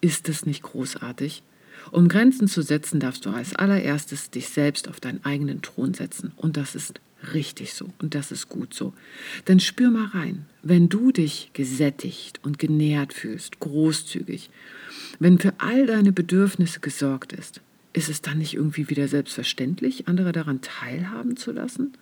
Ist 0.00 0.28
es 0.28 0.46
nicht 0.46 0.62
großartig? 0.62 1.42
Um 1.90 2.08
Grenzen 2.08 2.48
zu 2.48 2.62
setzen, 2.62 3.00
darfst 3.00 3.26
du 3.26 3.30
als 3.30 3.54
allererstes 3.54 4.30
dich 4.30 4.48
selbst 4.48 4.88
auf 4.88 5.00
deinen 5.00 5.24
eigenen 5.24 5.60
Thron 5.60 5.92
setzen. 5.92 6.32
Und 6.36 6.56
das 6.56 6.74
ist 6.74 7.00
richtig 7.32 7.72
so 7.72 7.90
und 8.00 8.14
das 8.14 8.32
ist 8.32 8.48
gut 8.48 8.74
so. 8.74 8.92
Denn 9.48 9.60
spür 9.60 9.90
mal 9.90 10.06
rein, 10.06 10.46
wenn 10.62 10.88
du 10.88 11.12
dich 11.12 11.50
gesättigt 11.52 12.40
und 12.42 12.58
genährt 12.58 13.12
fühlst, 13.12 13.60
großzügig, 13.60 14.50
wenn 15.18 15.38
für 15.38 15.54
all 15.58 15.86
deine 15.86 16.12
Bedürfnisse 16.12 16.80
gesorgt 16.80 17.32
ist, 17.32 17.60
ist 17.92 18.08
es 18.08 18.20
dann 18.20 18.38
nicht 18.38 18.54
irgendwie 18.54 18.90
wieder 18.90 19.08
selbstverständlich, 19.08 20.08
andere 20.08 20.32
daran 20.32 20.60
teilhaben 20.60 21.36
zu 21.36 21.52
lassen? 21.52 21.92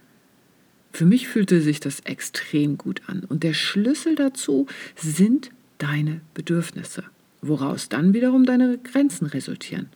Für 0.93 1.05
mich 1.05 1.29
fühlte 1.29 1.61
sich 1.61 1.81
das 1.81 2.01
extrem 2.01 2.77
gut 2.77 3.03
an 3.07 3.25
und 3.29 3.43
der 3.43 3.55
Schlüssel 3.55 4.15
dazu 4.15 4.67
sind 4.97 5.51
deine 5.79 6.21
Bedürfnisse, 6.35 7.05
woraus 7.41 7.89
dann 7.89 8.15
wiederum 8.15 8.45
deine 8.45 8.79
Grenzen 8.79 9.27
resultieren. 9.27 9.89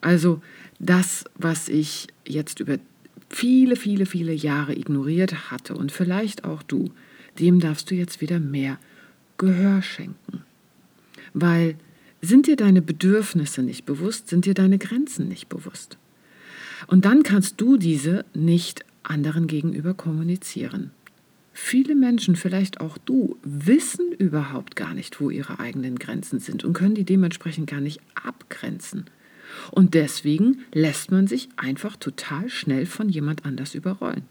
Also 0.00 0.42
das, 0.78 1.24
was 1.34 1.68
ich 1.68 2.08
jetzt 2.26 2.60
über 2.60 2.78
viele, 3.28 3.76
viele, 3.76 4.06
viele 4.06 4.32
Jahre 4.32 4.74
ignoriert 4.74 5.50
hatte 5.50 5.74
und 5.74 5.92
vielleicht 5.92 6.44
auch 6.44 6.62
du, 6.62 6.90
dem 7.38 7.60
darfst 7.60 7.90
du 7.90 7.94
jetzt 7.94 8.20
wieder 8.20 8.40
mehr 8.40 8.78
Gehör 9.38 9.82
schenken. 9.82 10.42
Weil 11.34 11.76
sind 12.22 12.46
dir 12.46 12.56
deine 12.56 12.82
Bedürfnisse 12.82 13.62
nicht 13.62 13.84
bewusst, 13.84 14.28
sind 14.28 14.46
dir 14.46 14.54
deine 14.54 14.78
Grenzen 14.78 15.28
nicht 15.28 15.48
bewusst. 15.48 15.98
Und 16.86 17.04
dann 17.04 17.22
kannst 17.22 17.60
du 17.60 17.76
diese 17.76 18.24
nicht 18.34 18.84
anderen 19.02 19.46
gegenüber 19.46 19.94
kommunizieren. 19.94 20.90
Viele 21.52 21.94
Menschen, 21.94 22.36
vielleicht 22.36 22.80
auch 22.80 22.98
du, 22.98 23.38
wissen 23.42 24.12
überhaupt 24.12 24.76
gar 24.76 24.92
nicht, 24.92 25.20
wo 25.20 25.30
ihre 25.30 25.58
eigenen 25.58 25.98
Grenzen 25.98 26.38
sind 26.38 26.64
und 26.64 26.74
können 26.74 26.94
die 26.94 27.04
dementsprechend 27.04 27.68
gar 27.68 27.80
nicht 27.80 28.00
abgrenzen. 28.14 29.06
Und 29.70 29.94
deswegen 29.94 30.64
lässt 30.72 31.10
man 31.10 31.26
sich 31.26 31.48
einfach 31.56 31.96
total 31.96 32.48
schnell 32.48 32.86
von 32.86 33.08
jemand 33.08 33.44
anders 33.44 33.74
überrollen. 33.74 34.24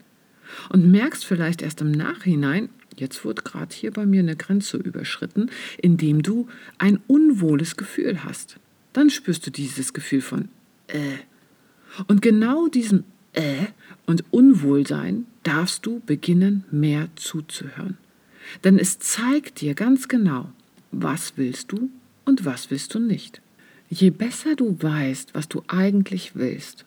Und 0.70 0.92
merkst 0.92 1.26
vielleicht 1.26 1.62
erst 1.62 1.82
im 1.82 1.92
Nachhinein, 1.92 2.70
jetzt 2.96 3.26
wird 3.26 3.46
gerade 3.46 3.74
hier 3.74 3.92
bei 3.92 4.06
mir 4.06 4.20
eine 4.20 4.36
Grenze 4.36 4.78
überschritten, 4.78 5.50
indem 5.78 6.22
du 6.22 6.48
ein 6.78 7.00
unwohles 7.08 7.78
Gefühl 7.78 8.24
hast. 8.24 8.58
Dann 8.94 9.10
spürst 9.10 9.46
du 9.48 9.52
dieses 9.52 9.94
Gefühl 9.94 10.22
von 10.22 10.50
äh. 10.88 11.18
Und 12.08 12.22
genau 12.22 12.68
diesem 12.68 13.04
äh 13.34 13.66
und 14.06 14.24
Unwohlsein 14.32 15.26
darfst 15.44 15.86
du 15.86 16.02
beginnen, 16.06 16.64
mehr 16.72 17.10
zuzuhören. 17.16 17.98
Denn 18.64 18.78
es 18.78 19.00
zeigt 19.00 19.62
dir 19.62 19.74
ganz 19.74 20.08
genau, 20.08 20.52
was 20.92 21.34
willst 21.36 21.72
du 21.72 21.90
und 22.26 22.46
was 22.46 22.70
willst 22.72 22.94
du 22.94 23.00
nicht. 23.00 23.42
Je 23.90 24.10
besser 24.10 24.56
du 24.56 24.78
weißt, 24.82 25.34
was 25.34 25.48
du 25.48 25.64
eigentlich 25.68 26.36
willst, 26.36 26.86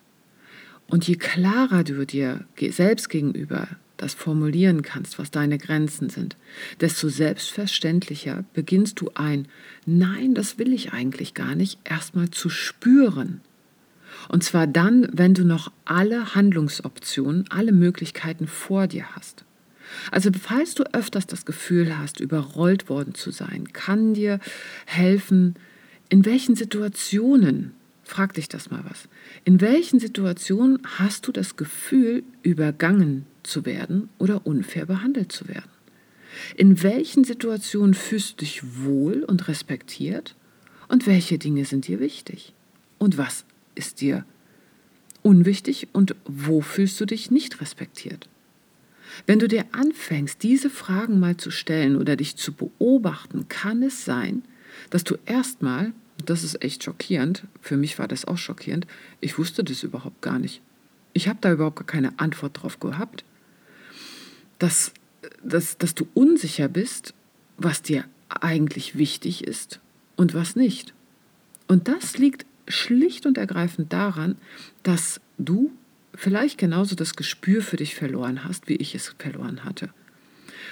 und 0.88 1.06
je 1.06 1.16
klarer 1.16 1.84
du 1.84 2.06
dir 2.06 2.46
selbst 2.70 3.10
gegenüber 3.10 3.68
das 3.98 4.14
formulieren 4.14 4.82
kannst, 4.82 5.18
was 5.18 5.30
deine 5.30 5.58
Grenzen 5.58 6.08
sind, 6.08 6.36
desto 6.80 7.08
selbstverständlicher 7.08 8.44
beginnst 8.54 9.00
du 9.00 9.10
ein 9.14 9.48
Nein, 9.86 10.34
das 10.34 10.56
will 10.56 10.72
ich 10.72 10.92
eigentlich 10.92 11.34
gar 11.34 11.54
nicht, 11.54 11.78
erstmal 11.84 12.30
zu 12.30 12.48
spüren. 12.48 13.40
Und 14.28 14.44
zwar 14.44 14.66
dann, 14.66 15.08
wenn 15.12 15.34
du 15.34 15.44
noch 15.44 15.72
alle 15.84 16.34
Handlungsoptionen, 16.34 17.44
alle 17.50 17.72
Möglichkeiten 17.72 18.46
vor 18.46 18.86
dir 18.86 19.04
hast. 19.14 19.44
Also 20.10 20.30
falls 20.40 20.74
du 20.74 20.84
öfters 20.94 21.26
das 21.26 21.44
Gefühl 21.44 21.98
hast, 21.98 22.20
überrollt 22.20 22.88
worden 22.88 23.14
zu 23.14 23.30
sein, 23.30 23.72
kann 23.72 24.14
dir 24.14 24.38
helfen, 24.86 25.56
in 26.08 26.24
welchen 26.24 26.54
Situationen, 26.54 27.72
frag 28.04 28.34
dich 28.34 28.48
das 28.48 28.70
mal 28.70 28.84
was, 28.88 29.08
in 29.44 29.60
welchen 29.60 30.00
Situationen 30.00 30.80
hast 30.84 31.26
du 31.26 31.32
das 31.32 31.56
Gefühl, 31.56 32.22
übergangen 32.42 33.26
zu 33.42 33.66
werden 33.66 34.08
oder 34.18 34.46
unfair 34.46 34.86
behandelt 34.86 35.32
zu 35.32 35.48
werden? 35.48 35.70
In 36.56 36.82
welchen 36.82 37.24
Situationen 37.24 37.94
fühlst 37.94 38.32
du 38.32 38.36
dich 38.44 38.84
wohl 38.84 39.24
und 39.24 39.48
respektiert? 39.48 40.34
Und 40.88 41.06
welche 41.06 41.38
Dinge 41.38 41.64
sind 41.64 41.86
dir 41.86 42.00
wichtig? 42.00 42.54
Und 42.98 43.18
was 43.18 43.44
ist 43.74 44.00
dir 44.00 44.24
unwichtig 45.22 45.88
und 45.92 46.14
wo 46.24 46.60
fühlst 46.60 47.00
du 47.00 47.06
dich 47.06 47.30
nicht 47.30 47.60
respektiert? 47.60 48.28
Wenn 49.26 49.38
du 49.38 49.48
dir 49.48 49.64
anfängst, 49.72 50.42
diese 50.42 50.70
Fragen 50.70 51.18
mal 51.18 51.36
zu 51.36 51.50
stellen 51.50 51.96
oder 51.96 52.16
dich 52.16 52.36
zu 52.36 52.52
beobachten, 52.52 53.48
kann 53.48 53.82
es 53.82 54.04
sein, 54.04 54.42
dass 54.90 55.04
du 55.04 55.16
erstmal, 55.26 55.92
das 56.24 56.44
ist 56.44 56.62
echt 56.62 56.84
schockierend, 56.84 57.44
für 57.60 57.76
mich 57.76 57.98
war 57.98 58.08
das 58.08 58.24
auch 58.24 58.38
schockierend, 58.38 58.86
ich 59.20 59.38
wusste 59.38 59.64
das 59.64 59.82
überhaupt 59.82 60.22
gar 60.22 60.38
nicht. 60.38 60.60
Ich 61.12 61.28
habe 61.28 61.38
da 61.40 61.52
überhaupt 61.52 61.76
gar 61.76 61.86
keine 61.86 62.18
Antwort 62.18 62.62
drauf 62.62 62.80
gehabt, 62.80 63.24
dass, 64.58 64.92
dass, 65.42 65.78
dass 65.78 65.94
du 65.94 66.06
unsicher 66.14 66.68
bist, 66.68 67.14
was 67.56 67.82
dir 67.82 68.04
eigentlich 68.28 68.98
wichtig 68.98 69.44
ist 69.44 69.80
und 70.16 70.34
was 70.34 70.56
nicht. 70.56 70.94
Und 71.66 71.88
das 71.88 72.18
liegt 72.18 72.46
schlicht 72.66 73.26
und 73.26 73.38
ergreifend 73.38 73.92
daran, 73.92 74.36
dass 74.82 75.20
du 75.38 75.72
vielleicht 76.14 76.58
genauso 76.58 76.94
das 76.94 77.14
Gespür 77.14 77.62
für 77.62 77.76
dich 77.76 77.94
verloren 77.94 78.44
hast, 78.44 78.68
wie 78.68 78.76
ich 78.76 78.94
es 78.94 79.14
verloren 79.18 79.64
hatte. 79.64 79.90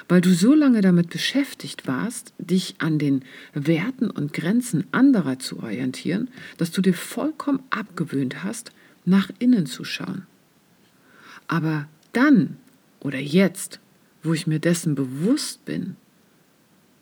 Weil 0.09 0.21
du 0.21 0.33
so 0.33 0.55
lange 0.55 0.81
damit 0.81 1.11
beschäftigt 1.11 1.87
warst, 1.87 2.33
dich 2.39 2.77
an 2.79 2.99
den 2.99 3.25
Werten 3.55 4.11
und 4.11 4.33
Grenzen 4.33 4.87
anderer 4.93 5.39
zu 5.39 5.61
orientieren, 5.61 6.29
dass 6.59 6.71
du 6.71 6.81
dir 6.81 6.95
vollkommen 6.95 7.63
abgewöhnt 7.71 8.45
hast, 8.45 8.73
nach 9.05 9.31
innen 9.39 9.67
zu 9.67 9.85
schauen. 9.85 10.27
Aber 11.49 11.89
dann 12.13 12.57
oder 13.01 13.19
jetzt, 13.19 13.81
wo 14.23 14.35
ich 14.35 14.47
mir 14.47 14.59
dessen 14.59 14.95
bewusst 14.95 15.65
bin, 15.65 15.97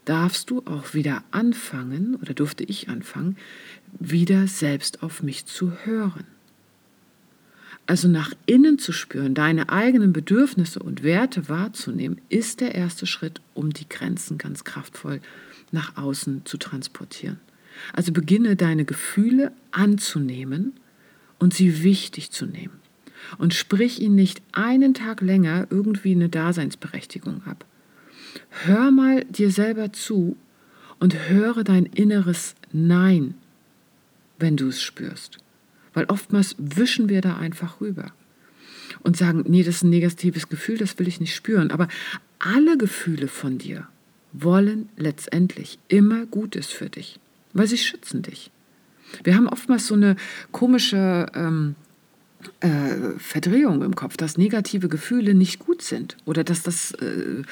darfst 0.04 0.50
du 0.50 0.62
auch 0.66 0.92
wieder 0.92 1.24
anfangen, 1.30 2.16
oder 2.16 2.34
durfte 2.34 2.64
ich 2.64 2.88
anfangen, 2.88 3.36
wieder 3.98 4.46
selbst 4.46 5.02
auf 5.02 5.22
mich 5.22 5.46
zu 5.46 5.72
hören. 5.84 6.26
Also 7.86 8.08
nach 8.08 8.32
innen 8.46 8.78
zu 8.78 8.92
spüren, 8.92 9.34
deine 9.34 9.68
eigenen 9.68 10.12
Bedürfnisse 10.12 10.78
und 10.78 11.02
Werte 11.02 11.48
wahrzunehmen, 11.48 12.20
ist 12.30 12.60
der 12.60 12.74
erste 12.74 13.06
Schritt, 13.06 13.42
um 13.52 13.72
die 13.72 13.88
Grenzen 13.88 14.38
ganz 14.38 14.64
kraftvoll 14.64 15.20
nach 15.70 15.96
außen 15.96 16.42
zu 16.46 16.56
transportieren. 16.56 17.40
Also 17.92 18.12
beginne 18.12 18.56
deine 18.56 18.84
Gefühle 18.84 19.52
anzunehmen 19.70 20.72
und 21.38 21.52
sie 21.52 21.82
wichtig 21.82 22.30
zu 22.30 22.46
nehmen. 22.46 22.80
Und 23.38 23.54
sprich 23.54 24.00
ihnen 24.00 24.14
nicht 24.14 24.42
einen 24.52 24.94
Tag 24.94 25.20
länger 25.20 25.66
irgendwie 25.70 26.12
eine 26.12 26.28
Daseinsberechtigung 26.28 27.42
ab. 27.44 27.64
Hör 28.50 28.90
mal 28.90 29.24
dir 29.24 29.50
selber 29.50 29.92
zu 29.92 30.36
und 31.00 31.28
höre 31.28 31.64
dein 31.64 31.86
inneres 31.86 32.54
Nein, 32.72 33.34
wenn 34.38 34.56
du 34.56 34.68
es 34.68 34.82
spürst. 34.82 35.38
Weil 35.94 36.04
oftmals 36.06 36.56
wischen 36.58 37.08
wir 37.08 37.20
da 37.20 37.36
einfach 37.36 37.80
rüber 37.80 38.12
und 39.02 39.16
sagen, 39.16 39.44
nee, 39.46 39.62
das 39.62 39.76
ist 39.76 39.84
ein 39.84 39.90
negatives 39.90 40.48
Gefühl, 40.48 40.78
das 40.78 40.98
will 40.98 41.08
ich 41.08 41.20
nicht 41.20 41.34
spüren. 41.34 41.70
Aber 41.70 41.88
alle 42.38 42.76
Gefühle 42.76 43.28
von 43.28 43.58
dir 43.58 43.86
wollen 44.32 44.88
letztendlich 44.96 45.78
immer 45.88 46.26
Gutes 46.26 46.66
für 46.66 46.90
dich, 46.90 47.20
weil 47.52 47.66
sie 47.66 47.78
schützen 47.78 48.22
dich. 48.22 48.50
Wir 49.22 49.36
haben 49.36 49.48
oftmals 49.48 49.86
so 49.86 49.94
eine 49.94 50.16
komische 50.50 51.26
ähm, 51.34 51.76
äh, 52.60 53.18
Verdrehung 53.18 53.82
im 53.82 53.94
Kopf, 53.94 54.16
dass 54.16 54.36
negative 54.36 54.88
Gefühle 54.88 55.34
nicht 55.34 55.60
gut 55.60 55.82
sind 55.82 56.16
oder 56.24 56.42
dass 56.42 56.62
das 56.62 56.92
äh, 56.92 57.42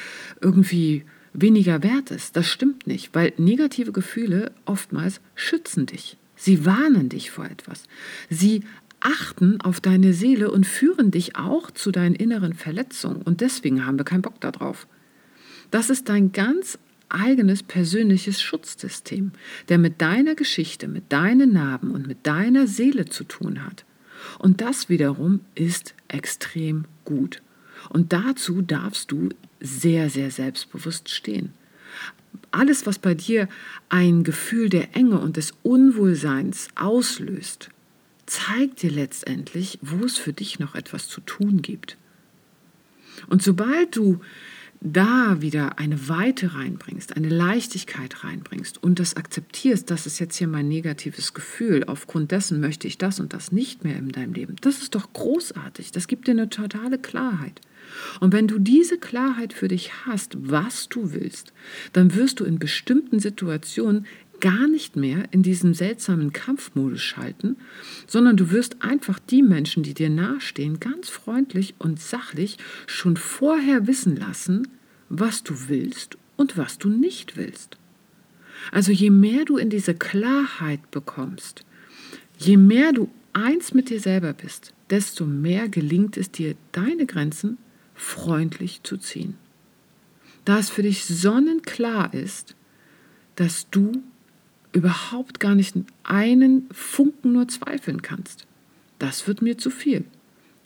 irgendwie 0.41 1.05
weniger 1.33 1.83
wert 1.83 2.11
ist. 2.11 2.37
Das 2.37 2.49
stimmt 2.49 2.87
nicht, 2.87 3.15
weil 3.15 3.33
negative 3.37 3.93
Gefühle 3.93 4.53
oftmals 4.65 5.21
schützen 5.35 5.87
dich. 5.87 6.17
Sie 6.45 6.67
warnen 6.67 7.09
dich 7.09 7.31
vor 7.31 7.45
etwas. 7.45 7.85
Sie 8.29 8.65
achten 8.99 9.61
auf 9.61 9.81
deine 9.81 10.13
Seele 10.13 10.51
und 10.51 10.67
führen 10.67 11.13
dich 11.13 11.37
auch 11.37 11.71
zu 11.71 11.93
deinen 11.93 12.17
inneren 12.17 12.53
Verletzungen. 12.53 13.23
Und 13.23 13.43
deswegen 13.43 13.87
haben 13.87 13.97
wir 13.97 14.05
keinen 14.05 14.23
Bock 14.23 14.41
darauf. 14.41 14.89
Das 15.71 15.89
ist 15.89 16.09
dein 16.09 16.33
ganz 16.33 16.81
eigenes 17.09 17.63
persönliches 17.63 18.43
Schutzsystem, 18.43 19.31
der 19.69 19.79
mit 19.79 20.03
deiner 20.03 20.35
Geschichte, 20.35 20.89
mit 20.89 21.13
deinen 21.13 21.53
Narben 21.53 21.93
und 21.93 22.09
mit 22.09 22.27
deiner 22.27 22.67
Seele 22.67 23.05
zu 23.05 23.23
tun 23.23 23.65
hat. 23.65 23.85
Und 24.41 24.61
das 24.61 24.89
wiederum 24.89 25.43
ist 25.55 25.95
extrem 26.09 26.87
gut. 27.05 27.41
Und 27.89 28.13
dazu 28.13 28.63
darfst 28.63 29.13
du 29.13 29.29
sehr, 29.61 30.11
sehr 30.11 30.33
selbstbewusst 30.33 31.09
stehen. 31.09 31.53
Alles, 32.51 32.87
was 32.87 32.99
bei 32.99 33.15
dir 33.15 33.49
ein 33.89 34.25
Gefühl 34.25 34.69
der 34.69 34.95
Enge 34.95 35.19
und 35.19 35.37
des 35.37 35.55
Unwohlseins 35.63 36.69
auslöst, 36.75 37.71
zeigt 38.27 38.83
dir 38.83 38.91
letztendlich, 38.91 39.79
wo 39.83 40.05
es 40.05 40.19
für 40.19 40.33
dich 40.33 40.59
noch 40.59 40.75
etwas 40.75 41.09
zu 41.09 41.21
tun 41.21 41.63
gibt. 41.63 41.97
Und 43.29 43.43
sobald 43.43 43.97
du 43.97 44.21
da 44.85 45.41
wieder 45.41 45.79
eine 45.79 46.09
Weite 46.09 46.55
reinbringst, 46.55 47.17
eine 47.17 47.29
Leichtigkeit 47.29 48.25
reinbringst 48.25 48.83
und 48.83 48.99
das 48.99 49.17
akzeptierst, 49.17 49.91
das 49.91 50.07
ist 50.07 50.19
jetzt 50.19 50.37
hier 50.37 50.49
mein 50.49 50.69
negatives 50.69 51.35
Gefühl, 51.35 51.85
aufgrund 51.85 52.33
dessen 52.33 52.61
möchte 52.61 52.89
ich 52.89 52.99
das 52.99 53.21
und 53.21 53.33
das 53.33 53.53
nicht 53.53 53.85
mehr 53.85 53.97
in 53.97 54.09
deinem 54.09 54.33
Leben, 54.33 54.57
das 54.61 54.79
ist 54.79 54.95
doch 54.95 55.13
großartig, 55.13 55.93
das 55.93 56.09
gibt 56.09 56.27
dir 56.27 56.33
eine 56.33 56.49
totale 56.49 56.99
Klarheit. 56.99 57.61
Und 58.21 58.33
wenn 58.33 58.49
du 58.49 58.59
diese 58.59 58.99
Klarheit 58.99 59.53
für 59.53 59.69
dich 59.69 60.07
hast, 60.07 60.37
was 60.39 60.89
du 60.89 61.13
willst, 61.13 61.53
dann 61.93 62.15
wirst 62.15 62.41
du 62.41 62.45
in 62.45 62.59
bestimmten 62.59 63.21
Situationen 63.21 64.07
gar 64.41 64.67
nicht 64.67 64.97
mehr 64.97 65.25
in 65.31 65.45
diesem 65.45 65.73
seltsamen 65.73 66.33
Kampfmodus 66.33 67.01
schalten, 67.01 67.57
sondern 68.09 68.37
du 68.37 68.51
wirst 68.51 68.83
einfach 68.83 69.21
die 69.21 69.43
Menschen, 69.43 69.85
die 69.85 69.95
dir 69.95 70.11
nahestehen, 70.11 70.81
ganz 70.81 71.09
freundlich 71.09 71.75
und 71.79 72.01
sachlich 72.01 72.59
schon 72.89 73.17
vorher 73.17 73.87
wissen 73.87 74.17
lassen, 74.17 74.67
was 75.09 75.45
du 75.45 75.55
willst 75.69 76.19
und 76.37 76.59
was 76.59 76.79
du 76.79 76.89
nicht 76.89 77.37
willst. 77.37 77.77
Also 78.73 78.91
je 78.91 79.11
mehr 79.11 79.45
du 79.45 79.59
in 79.59 79.71
diese 79.71 79.95
Klarheit 79.95 80.91
bekommst, 80.91 81.65
je 82.37 82.57
mehr 82.57 82.93
du 82.93 83.09
eins 83.33 83.75
mit 83.75 83.91
dir 83.91 84.01
selber 84.01 84.33
bist, 84.33 84.75
desto 84.91 85.25
mehr 85.25 85.69
gelingt 85.69 86.17
es 86.17 86.33
dir, 86.33 86.57
deine 86.73 87.07
Grenzen 87.07 87.59
freundlich 87.95 88.83
zu 88.83 88.97
ziehen. 88.97 89.35
Da 90.45 90.59
es 90.59 90.71
für 90.71 90.83
dich 90.83 91.05
sonnenklar 91.05 92.13
ist, 92.15 92.57
dass 93.37 93.69
du 93.71 94.03
überhaupt 94.73 95.41
gar 95.41 95.55
nicht 95.55 95.75
einen 96.03 96.69
Funken 96.73 97.33
nur 97.33 97.49
zweifeln 97.49 98.03
kannst. 98.03 98.47
Das 98.99 99.27
wird 99.27 99.43
mir 99.43 99.59
zu 99.59 99.71
viel. 99.71 100.05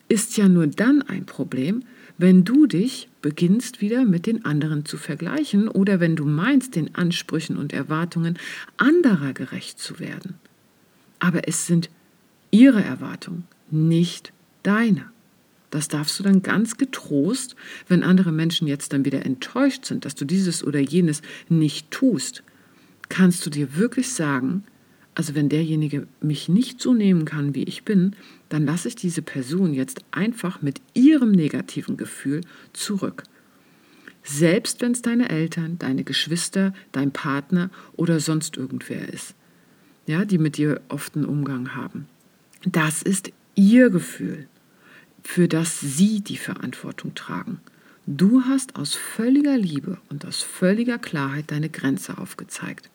Ist 0.09 0.37
ja 0.37 0.49
nur 0.49 0.67
dann 0.67 1.03
ein 1.03 1.27
Problem, 1.27 1.83
wenn 2.19 2.45
du 2.45 2.67
dich 2.67 3.09
beginnst 3.21 3.81
wieder 3.81 4.05
mit 4.05 4.27
den 4.27 4.45
anderen 4.45 4.85
zu 4.85 4.97
vergleichen 4.97 5.69
oder 5.69 6.01
wenn 6.01 6.17
du 6.17 6.25
meinst, 6.25 6.77
den 6.77 6.95
Ansprüchen 6.95 7.57
und 7.57 7.73
Erwartungen 7.73 8.39
anderer 8.77 9.33
gerecht 9.33 9.79
zu 9.79 9.99
werden. 9.99 10.35
Aber 11.19 11.49
es 11.49 11.67
sind 11.67 11.91
ihre 12.51 12.83
Erwartungen, 12.83 13.45
nicht 13.71 14.33
deine. 14.63 15.11
Das 15.77 15.89
darfst 15.89 16.19
du 16.19 16.23
dann 16.23 16.41
ganz 16.41 16.79
getrost, 16.79 17.55
wenn 17.87 18.03
andere 18.03 18.33
Menschen 18.33 18.67
jetzt 18.67 18.95
dann 18.95 19.05
wieder 19.05 19.27
enttäuscht 19.27 19.85
sind, 19.85 20.07
dass 20.07 20.15
du 20.15 20.25
dieses 20.25 20.65
oder 20.65 20.81
jenes 20.81 21.21
nicht 21.51 21.91
tust, 21.91 22.43
kannst 23.11 23.45
du 23.45 23.51
dir 23.51 23.77
wirklich 23.77 24.11
sagen, 24.11 24.65
also 25.15 25.35
wenn 25.35 25.51
derjenige 25.51 26.07
mich 26.23 26.49
nicht 26.49 26.81
so 26.81 26.95
nehmen 26.95 27.27
kann, 27.27 27.55
wie 27.55 27.65
ich 27.65 27.85
bin, 27.85 28.17
dann 28.49 28.65
lasse 28.65 28.89
ich 28.89 28.97
diese 28.97 29.21
Person 29.21 29.75
jetzt 29.75 30.01
einfach 30.13 30.63
mit 30.63 30.81
ihrem 30.95 31.33
negativen 31.33 31.99
Gefühl 31.99 32.41
zurück. 32.73 33.25
Selbst 34.23 34.81
wenn 34.81 34.93
es 34.93 35.03
deine 35.03 35.29
Eltern, 35.29 35.79
deine 35.79 36.05
Geschwister, 36.05 36.73
dein 36.93 37.13
Partner 37.13 37.69
oder 37.97 38.19
sonst 38.19 38.57
irgendwer 38.57 39.13
ist, 39.13 39.35
ja, 40.07 40.25
die 40.25 40.39
mit 40.39 40.57
dir 40.57 40.81
oft 40.89 41.17
einen 41.17 41.27
Umgang 41.27 41.75
haben. 41.75 42.07
Das 42.65 43.03
ist 43.03 43.31
ihr 43.57 43.91
Gefühl, 43.91 44.49
für 45.27 45.49
das 45.49 45.81
sie 45.81 46.21
die 46.21 46.37
Verantwortung 46.37 47.15
tragen. 47.15 47.61
Du 48.07 48.43
hast 48.45 48.77
aus 48.77 48.95
völliger 48.95 49.59
Liebe 49.59 49.99
und 50.09 50.25
aus 50.25 50.43
völliger 50.43 50.99
Klarheit 50.99 51.51
deine 51.51 51.69
Grenze 51.69 52.19
aufgezeigt. 52.19 52.89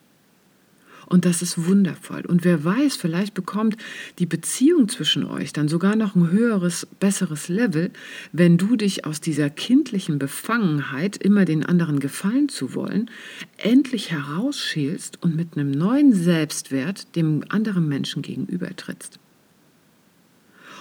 Und 1.12 1.26
das 1.26 1.42
ist 1.42 1.66
wundervoll. 1.66 2.26
Und 2.26 2.46
wer 2.46 2.64
weiß, 2.64 2.96
vielleicht 2.96 3.34
bekommt 3.34 3.76
die 4.18 4.26
Beziehung 4.26 4.88
zwischen 4.88 5.26
euch 5.26 5.52
dann 5.52 5.68
sogar 5.68 5.98
noch 5.98 6.16
ein 6.16 6.32
höheres, 6.32 6.88
besseres 7.02 7.50
Level, 7.50 7.92
wenn 8.32 8.58
du 8.58 8.78
dich 8.78 9.06
aus 9.06 9.20
dieser 9.20 9.50
kindlichen 9.50 10.18
Befangenheit, 10.18 11.18
immer 11.18 11.44
den 11.44 11.66
anderen 11.66 12.00
gefallen 12.00 12.48
zu 12.48 12.76
wollen, 12.76 13.12
endlich 13.58 14.12
herausschälst 14.12 15.22
und 15.22 15.36
mit 15.36 15.58
einem 15.58 15.72
neuen 15.72 16.14
Selbstwert 16.14 17.14
dem 17.18 17.44
anderen 17.50 17.90
Menschen 17.90 18.22
gegenübertrittst. 18.22 19.20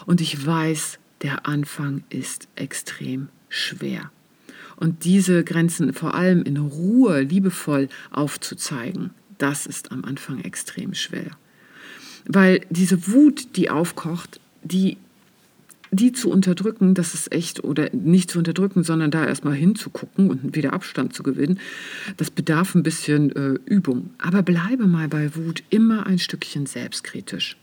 Und 0.07 0.21
ich 0.21 0.47
weiß, 0.47 1.01
der 1.23 1.47
Anfang 1.47 2.03
ist 2.11 2.49
extrem 2.57 3.29
schwer. 3.49 4.11
Und 4.77 5.05
diese 5.05 5.45
Grenzen 5.45 5.93
vor 5.93 6.15
allem 6.15 6.43
in 6.43 6.57
Ruhe, 6.57 7.21
liebevoll 7.21 7.89
aufzuzeigen, 8.11 9.11
das 9.37 9.67
ist 9.67 9.93
am 9.93 10.05
Anfang 10.05 10.41
extrem 10.41 10.95
schwer. 10.95 11.31
Weil 12.27 12.61
diese 12.71 13.09
Wut, 13.09 13.57
die 13.57 13.71
aufkocht, 13.71 14.41
die, 14.63 14.97
die 15.91 16.13
zu 16.13 16.31
unterdrücken, 16.31 16.95
das 16.95 17.15
ist 17.15 17.33
echt, 17.33 17.65
oder 17.65 17.91
nicht 17.93 18.31
zu 18.31 18.39
unterdrücken, 18.39 18.83
sondern 18.83 19.11
da 19.11 19.27
erstmal 19.27 19.55
hinzugucken 19.55 20.31
und 20.31 20.55
wieder 20.55 20.73
Abstand 20.73 21.15
zu 21.15 21.23
gewinnen, 21.23 21.59
das 22.17 22.31
bedarf 22.31 22.75
ein 22.75 22.83
bisschen 22.83 23.35
äh, 23.35 23.59
Übung. 23.67 24.11
Aber 24.19 24.43
bleibe 24.43 24.87
mal 24.87 25.09
bei 25.09 25.35
Wut 25.35 25.63
immer 25.71 26.07
ein 26.07 26.19
Stückchen 26.19 26.67
selbstkritisch. 26.67 27.57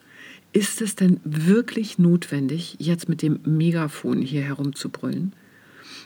Ist 0.53 0.81
es 0.81 0.95
denn 0.95 1.19
wirklich 1.23 1.99
notwendig, 1.99 2.77
jetzt 2.79 3.09
mit 3.09 3.21
dem 3.21 3.39
Megafon 3.45 4.21
hier 4.21 4.41
herumzubrüllen? 4.41 5.33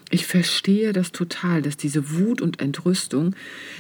Ich 0.10 0.26
verstehe 0.26 0.92
das 0.92 1.12
total, 1.12 1.62
dass 1.62 1.78
diese 1.78 2.12
Wut 2.12 2.42
und 2.42 2.60
Entrüstung 2.60 3.36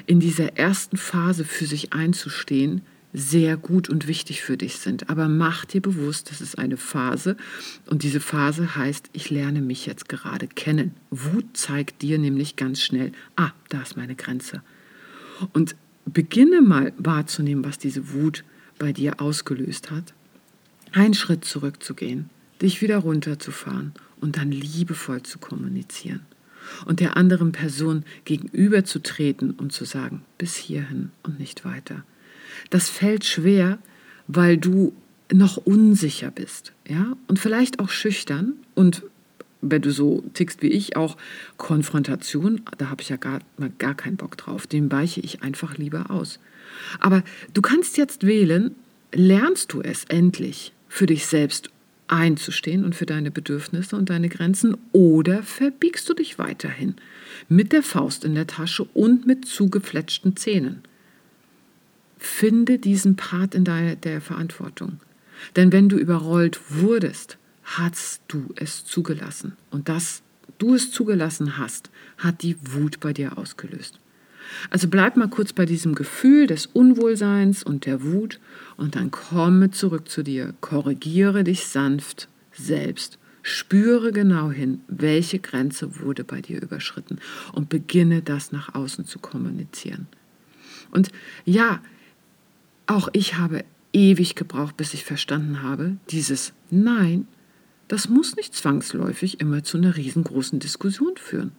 in 0.06 0.20
dieser 0.20 0.58
ersten 0.58 0.96
Phase 0.96 1.44
für 1.44 1.65
sich 1.65 1.91
einzustehen 1.91 2.82
sehr 3.13 3.58
gut 3.58 3.89
und 3.89 4.08
wichtig 4.08 4.41
für 4.41 4.58
dich 4.58 4.77
sind. 4.77 5.10
Aber 5.10 5.27
mach 5.27 5.65
dir 5.65 5.82
bewusst, 5.82 6.32
das 6.32 6.41
ist 6.41 6.58
eine 6.58 6.77
Phase 6.77 7.36
und 7.88 8.03
diese 8.03 8.20
Phase 8.20 8.75
heißt, 8.75 9.10
ich 9.13 9.30
lerne 9.30 9.62
mich 9.62 9.86
jetzt 9.86 10.10
gerade 10.10 10.48
kennen. 10.48 10.94
Wut 11.10 11.46
zeigt 11.53 12.01
dir 12.01 12.18
nämlich 12.18 12.56
ganz 12.56 12.82
schnell, 12.82 13.12
ah, 13.36 13.51
da 13.70 13.82
ist 13.82 13.98
meine 13.98 14.15
Grenze. 14.15 14.62
Und 15.53 15.75
beginne 16.06 16.62
mal 16.62 16.94
wahrzunehmen, 16.98 17.65
was 17.65 17.77
diese 17.77 18.13
Wut 18.13 18.44
bei 18.80 18.94
dir 18.94 19.20
ausgelöst 19.22 19.91
hat. 19.91 20.13
Einen 20.93 21.13
Schritt 21.13 21.45
zurückzugehen, 21.45 22.30
dich 22.62 22.82
wieder 22.82 22.97
runterzufahren 22.97 23.93
und 24.19 24.38
dann 24.38 24.51
liebevoll 24.51 25.23
zu 25.23 25.39
kommunizieren 25.39 26.25
und 26.86 26.99
der 26.99 27.17
anderen 27.17 27.51
Person 27.51 28.04
gegenüberzutreten 28.25 29.51
und 29.51 29.71
zu 29.71 29.86
sagen, 29.86 30.23
bis 30.38 30.56
hierhin 30.56 31.12
und 31.23 31.39
nicht 31.39 31.65
weiter. 31.65 32.04
Das 32.69 32.89
fällt 32.89 33.25
schwer, 33.25 33.80
weil 34.27 34.58
du 34.58 34.93
noch 35.32 35.58
unsicher 35.58 36.30
bist, 36.30 36.73
ja, 36.88 37.15
und 37.27 37.39
vielleicht 37.39 37.80
auch 37.80 37.89
schüchtern 37.89 38.54
und 38.75 39.04
wenn 39.62 39.82
du 39.82 39.91
so 39.91 40.23
tickst 40.34 40.62
wie 40.62 40.71
ich, 40.71 40.97
auch 40.97 41.17
Konfrontation, 41.58 42.62
da 42.77 42.89
habe 42.89 43.04
ich 43.04 43.10
ja 43.10 43.17
gar, 43.17 43.41
gar 43.77 43.93
keinen 43.93 44.17
Bock 44.17 44.36
drauf, 44.36 44.65
den 44.65 44.91
weiche 44.91 45.21
ich 45.21 45.43
einfach 45.43 45.77
lieber 45.77 46.10
aus. 46.10 46.39
Aber 46.99 47.23
du 47.54 47.62
kannst 47.62 47.95
jetzt 47.97 48.25
wählen, 48.25 48.75
lernst 49.13 49.71
du 49.73 49.82
es 49.82 50.06
endlich 50.06 50.73
für 50.91 51.06
dich 51.06 51.25
selbst 51.25 51.69
einzustehen 52.10 52.84
und 52.84 52.95
für 52.95 53.06
deine 53.06 53.32
Bedürfnisse 53.32 53.95
und 53.95 54.10
deine 54.10 54.27
Grenzen 54.27 54.75
oder 54.91 55.41
verbiegst 55.41 56.10
du 56.10 56.13
dich 56.13 56.38
weiterhin 56.38 56.95
mit 57.47 57.71
der 57.71 57.82
Faust 57.82 58.25
in 58.25 58.36
der 58.36 58.45
Tasche 58.45 58.84
und 58.84 59.25
mit 59.25 59.45
zugefletschten 59.45 60.36
Zähnen? 60.36 60.82
Finde 62.17 62.77
diesen 62.77 63.15
Part 63.15 63.56
in 63.56 63.63
der, 63.63 63.95
der 63.95 64.19
Verantwortung. 64.19 64.99
Denn 65.56 65.71
wenn 65.71 65.88
du 65.88 65.97
überrollt 65.97 66.60
wurdest, 66.69 67.38
hast 67.63 68.21
du 68.27 68.54
es 68.58 68.84
zugelassen. 68.84 69.56
Und 69.71 69.88
dass 69.88 70.23
du 70.58 70.75
es 70.75 70.91
zugelassen 70.91 71.58
hast, 71.58 71.89
hat 72.17 72.43
die 72.43 72.58
Wut 72.73 72.99
bei 72.99 73.13
dir 73.13 73.38
ausgelöst. 73.38 73.97
Also 74.69 74.88
bleib 74.88 75.17
mal 75.17 75.30
kurz 75.30 75.54
bei 75.54 75.65
diesem 75.65 75.95
Gefühl 75.95 76.47
des 76.47 76.65
Unwohlseins 76.67 77.63
und 77.63 77.86
der 77.86 78.04
Wut 78.04 78.39
und 78.77 78.95
dann 78.95 79.12
komme 79.12 79.71
zurück 79.71 80.10
zu 80.10 80.23
dir. 80.23 80.54
Korrigiere 80.62 81.43
dich 81.43 81.65
sanft 81.67 82.27
selbst. 82.51 83.17
Spüre 83.43 84.12
genau 84.12 84.51
hin, 84.51 84.82
welche 84.88 85.39
Grenze 85.39 85.99
wurde 85.99 86.23
bei 86.23 86.41
dir 86.41 86.62
überschritten 86.62 87.19
und 87.54 87.69
beginne 87.69 88.21
das 88.21 88.51
nach 88.51 88.75
außen 88.75 89.06
zu 89.06 89.17
kommunizieren. 89.17 90.08
Und 90.91 91.10
ja, 91.45 91.82
auch 92.86 93.10
ich 93.13 93.38
habe 93.38 93.63
ewig 93.93 94.36
gebraucht, 94.36 94.77
bis 94.77 94.93
ich 94.93 95.04
verstanden 95.04 95.63
habe, 95.63 95.97
dieses 96.12 96.54
Nein, 96.69 97.27
das 97.88 98.10
muss 98.10 98.36
nicht 98.36 98.54
zwangsläufig 98.54 99.39
immer 99.39 99.63
zu 99.63 99.77
einer 99.77 99.97
riesengroßen 99.97 100.60
Diskussion 100.60 101.13
führen. 101.17 101.51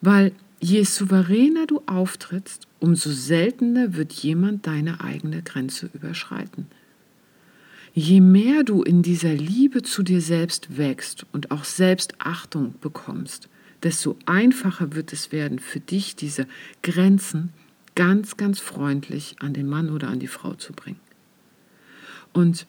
Weil 0.00 0.32
Je 0.64 0.84
souveräner 0.84 1.66
du 1.66 1.82
auftrittst, 1.86 2.68
umso 2.78 3.10
seltener 3.10 3.96
wird 3.96 4.12
jemand 4.12 4.64
deine 4.64 5.00
eigene 5.00 5.42
Grenze 5.42 5.90
überschreiten. 5.92 6.68
Je 7.94 8.20
mehr 8.20 8.62
du 8.62 8.84
in 8.84 9.02
dieser 9.02 9.34
Liebe 9.34 9.82
zu 9.82 10.04
dir 10.04 10.20
selbst 10.20 10.78
wächst 10.78 11.26
und 11.32 11.50
auch 11.50 11.64
Selbstachtung 11.64 12.76
bekommst, 12.80 13.48
desto 13.82 14.16
einfacher 14.24 14.94
wird 14.94 15.12
es 15.12 15.32
werden 15.32 15.58
für 15.58 15.80
dich, 15.80 16.14
diese 16.14 16.46
Grenzen 16.84 17.48
ganz, 17.96 18.36
ganz 18.36 18.60
freundlich 18.60 19.34
an 19.40 19.54
den 19.54 19.68
Mann 19.68 19.90
oder 19.90 20.06
an 20.10 20.20
die 20.20 20.28
Frau 20.28 20.54
zu 20.54 20.72
bringen. 20.74 21.00
Und 22.32 22.66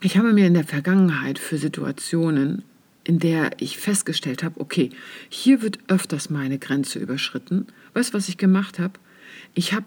ich 0.00 0.16
habe 0.16 0.32
mir 0.32 0.46
in 0.46 0.54
der 0.54 0.64
Vergangenheit 0.64 1.38
für 1.38 1.58
Situationen 1.58 2.62
in 3.08 3.18
der 3.18 3.52
ich 3.58 3.78
festgestellt 3.78 4.42
habe, 4.42 4.60
okay, 4.60 4.90
hier 5.30 5.62
wird 5.62 5.78
öfters 5.88 6.28
meine 6.28 6.58
Grenze 6.58 6.98
überschritten. 6.98 7.66
Weißt 7.94 8.12
du, 8.12 8.18
was 8.18 8.28
ich 8.28 8.36
gemacht 8.36 8.78
habe? 8.78 8.92
Ich 9.54 9.72
habe 9.72 9.86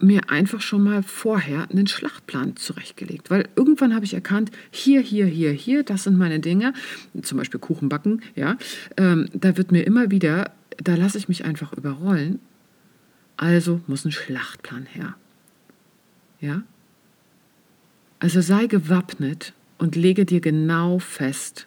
mir 0.00 0.30
einfach 0.30 0.62
schon 0.62 0.82
mal 0.82 1.02
vorher 1.02 1.70
einen 1.70 1.86
Schlachtplan 1.86 2.56
zurechtgelegt, 2.56 3.30
weil 3.30 3.46
irgendwann 3.56 3.94
habe 3.94 4.06
ich 4.06 4.14
erkannt, 4.14 4.50
hier, 4.70 5.02
hier, 5.02 5.26
hier, 5.26 5.52
hier, 5.52 5.82
das 5.82 6.04
sind 6.04 6.16
meine 6.16 6.40
Dinge, 6.40 6.72
zum 7.20 7.36
Beispiel 7.36 7.60
Kuchen 7.60 7.90
backen, 7.90 8.22
ja, 8.34 8.56
ähm, 8.96 9.28
da 9.34 9.58
wird 9.58 9.70
mir 9.70 9.86
immer 9.86 10.10
wieder, 10.10 10.50
da 10.78 10.94
lasse 10.94 11.18
ich 11.18 11.28
mich 11.28 11.44
einfach 11.44 11.74
überrollen, 11.74 12.40
also 13.36 13.82
muss 13.86 14.06
ein 14.06 14.12
Schlachtplan 14.12 14.86
her, 14.86 15.14
ja. 16.40 16.62
Also 18.18 18.40
sei 18.40 18.66
gewappnet 18.66 19.52
und 19.76 19.94
lege 19.94 20.24
dir 20.24 20.40
genau 20.40 20.98
fest, 20.98 21.66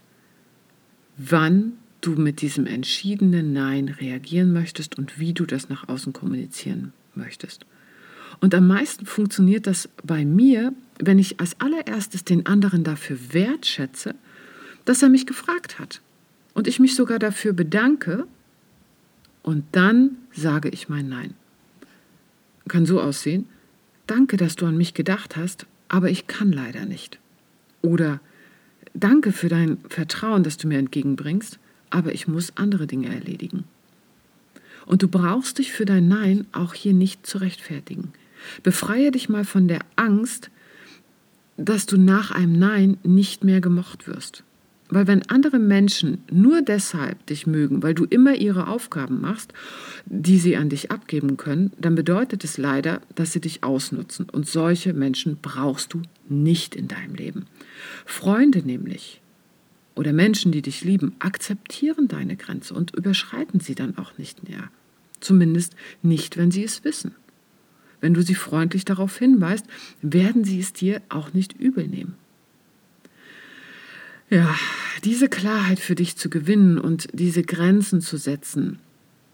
wann 1.17 1.73
du 2.01 2.11
mit 2.11 2.41
diesem 2.41 2.65
entschiedenen 2.67 3.53
Nein 3.53 3.89
reagieren 3.89 4.53
möchtest 4.53 4.97
und 4.97 5.19
wie 5.19 5.33
du 5.33 5.45
das 5.45 5.69
nach 5.69 5.87
außen 5.87 6.13
kommunizieren 6.13 6.93
möchtest. 7.15 7.65
Und 8.41 8.53
am 8.53 8.67
meisten 8.67 9.05
funktioniert 9.05 9.65
das 9.65 9.89
bei 10.03 10.25
mir, 10.25 10.73
wenn 10.99 11.19
ich 11.19 11.39
als 11.39 11.59
allererstes 11.59 12.23
den 12.23 12.45
anderen 12.45 12.83
dafür 12.83 13.17
wertschätze, 13.31 14.15
dass 14.83 15.01
er 15.01 15.09
mich 15.09 15.25
gefragt 15.25 15.79
hat 15.79 16.01
und 16.53 16.67
ich 16.67 16.79
mich 16.79 16.95
sogar 16.95 17.17
dafür 17.17 17.53
bedanke 17.53 18.27
und 19.41 19.63
dann 19.71 20.17
sage 20.33 20.69
ich 20.69 20.89
mein 20.89 21.09
Nein. 21.09 21.33
Kann 22.67 22.85
so 22.85 22.99
aussehen, 22.99 23.47
danke, 24.07 24.37
dass 24.37 24.55
du 24.55 24.65
an 24.65 24.77
mich 24.77 24.93
gedacht 24.93 25.35
hast, 25.35 25.65
aber 25.87 26.09
ich 26.09 26.27
kann 26.27 26.51
leider 26.51 26.85
nicht. 26.85 27.19
Oder 27.81 28.19
Danke 28.97 29.33
für 29.33 29.49
dein 29.49 29.77
Vertrauen, 29.89 30.43
das 30.43 30.55
du 30.55 30.69
mir 30.69 30.79
entgegenbringst, 30.79 31.59
aber 31.89 32.13
ich 32.13 32.29
muss 32.29 32.55
andere 32.55 32.87
Dinge 32.87 33.13
erledigen. 33.13 33.65
Und 34.85 35.03
du 35.03 35.09
brauchst 35.09 35.57
dich 35.57 35.73
für 35.73 35.83
dein 35.83 36.07
Nein 36.07 36.47
auch 36.53 36.73
hier 36.73 36.93
nicht 36.93 37.27
zu 37.27 37.39
rechtfertigen. 37.39 38.13
Befreie 38.63 39.11
dich 39.11 39.27
mal 39.27 39.43
von 39.43 39.67
der 39.67 39.81
Angst, 39.97 40.49
dass 41.57 41.85
du 41.85 41.97
nach 41.97 42.31
einem 42.31 42.57
Nein 42.57 42.97
nicht 43.03 43.43
mehr 43.43 43.59
gemocht 43.59 44.07
wirst. 44.07 44.44
Weil 44.89 45.07
wenn 45.07 45.27
andere 45.29 45.57
Menschen 45.57 46.19
nur 46.31 46.61
deshalb 46.61 47.25
dich 47.25 47.47
mögen, 47.47 47.81
weil 47.81 47.95
du 47.95 48.05
immer 48.05 48.35
ihre 48.35 48.67
Aufgaben 48.67 49.19
machst, 49.19 49.51
die 50.05 50.37
sie 50.37 50.57
an 50.57 50.69
dich 50.69 50.91
abgeben 50.91 51.37
können, 51.37 51.71
dann 51.79 51.95
bedeutet 51.95 52.43
es 52.43 52.57
leider, 52.57 53.01
dass 53.15 53.31
sie 53.31 53.41
dich 53.41 53.63
ausnutzen. 53.63 54.27
Und 54.29 54.47
solche 54.47 54.93
Menschen 54.93 55.37
brauchst 55.41 55.93
du 55.93 56.03
nicht 56.29 56.75
in 56.75 56.87
deinem 56.87 57.15
Leben. 57.15 57.47
Freunde 58.05 58.59
nämlich 58.59 59.21
oder 59.95 60.13
Menschen, 60.13 60.51
die 60.51 60.61
dich 60.61 60.83
lieben, 60.83 61.15
akzeptieren 61.19 62.07
deine 62.07 62.35
Grenze 62.35 62.73
und 62.73 62.93
überschreiten 62.95 63.59
sie 63.59 63.75
dann 63.75 63.97
auch 63.97 64.17
nicht 64.17 64.47
mehr. 64.47 64.69
Zumindest 65.19 65.75
nicht, 66.03 66.37
wenn 66.37 66.51
sie 66.51 66.63
es 66.63 66.83
wissen. 66.83 67.15
Wenn 68.01 68.13
du 68.13 68.21
sie 68.21 68.35
freundlich 68.35 68.85
darauf 68.85 69.17
hinweist, 69.17 69.65
werden 70.01 70.43
sie 70.43 70.59
es 70.59 70.73
dir 70.73 71.01
auch 71.09 71.33
nicht 71.33 71.53
übel 71.53 71.87
nehmen. 71.87 72.15
Ja, 74.29 74.55
diese 75.03 75.29
Klarheit 75.29 75.79
für 75.79 75.95
dich 75.95 76.15
zu 76.15 76.29
gewinnen 76.29 76.79
und 76.79 77.07
diese 77.13 77.43
Grenzen 77.43 78.01
zu 78.01 78.17
setzen, 78.17 78.79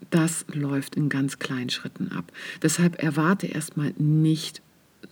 das 0.09 0.45
läuft 0.51 0.95
in 0.95 1.07
ganz 1.07 1.39
kleinen 1.39 1.69
Schritten 1.69 2.11
ab. 2.11 2.31
Deshalb 2.61 3.01
erwarte 3.01 3.47
erstmal 3.47 3.93
nicht 3.97 4.61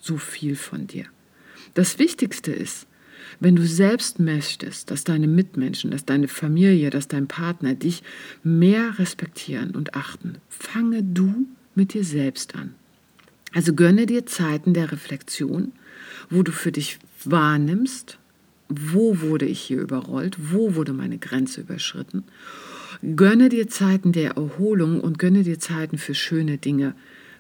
so 0.01 0.17
viel 0.17 0.55
von 0.55 0.87
dir. 0.87 1.05
Das 1.75 1.99
Wichtigste 1.99 2.51
ist, 2.51 2.87
wenn 3.39 3.55
du 3.55 3.65
selbst 3.65 4.19
möchtest, 4.19 4.91
dass 4.91 5.03
deine 5.03 5.27
Mitmenschen, 5.27 5.91
dass 5.91 6.03
deine 6.03 6.27
Familie, 6.27 6.89
dass 6.89 7.07
dein 7.07 7.27
Partner 7.27 7.75
dich 7.75 8.03
mehr 8.43 8.99
respektieren 8.99 9.71
und 9.75 9.93
achten, 9.93 10.39
fange 10.49 11.03
du 11.03 11.47
mit 11.75 11.93
dir 11.93 12.03
selbst 12.03 12.55
an. 12.55 12.75
Also 13.53 13.73
gönne 13.73 14.05
dir 14.05 14.25
Zeiten 14.25 14.73
der 14.73 14.91
Reflexion, 14.91 15.71
wo 16.29 16.43
du 16.43 16.51
für 16.51 16.71
dich 16.71 16.99
wahrnimmst, 17.23 18.19
wo 18.69 19.19
wurde 19.19 19.45
ich 19.45 19.59
hier 19.59 19.81
überrollt, 19.81 20.37
wo 20.51 20.75
wurde 20.75 20.93
meine 20.93 21.17
Grenze 21.17 21.61
überschritten. 21.61 22.23
Gönne 23.15 23.49
dir 23.49 23.67
Zeiten 23.67 24.11
der 24.11 24.31
Erholung 24.31 25.01
und 25.01 25.19
gönne 25.19 25.43
dir 25.43 25.59
Zeiten 25.59 25.97
für 25.97 26.13
schöne 26.13 26.57
Dinge, 26.57 26.93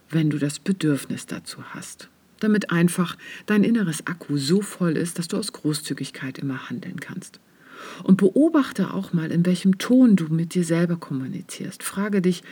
wenn 0.09 0.29
du 0.29 0.37
das 0.37 0.59
Bedürfnis 0.59 1.27
dazu 1.27 1.63
hast. 1.73 2.09
Damit 2.39 2.71
einfach 2.71 3.17
dein 3.45 3.63
inneres 3.63 4.07
Akku 4.07 4.37
so 4.37 4.61
voll 4.61 4.97
ist, 4.97 5.19
dass 5.19 5.27
du 5.27 5.37
aus 5.37 5.53
Großzügigkeit 5.53 6.39
immer 6.39 6.69
handeln 6.69 6.99
kannst. 6.99 7.39
Und 8.03 8.17
beobachte 8.17 8.93
auch 8.93 9.13
mal, 9.13 9.31
in 9.31 9.45
welchem 9.45 9.77
Ton 9.77 10.15
du 10.15 10.33
mit 10.33 10.53
dir 10.53 10.63
selber 10.63 10.95
kommunizierst. 10.95 11.83
Frage 11.83 12.21
dich, 12.21 12.43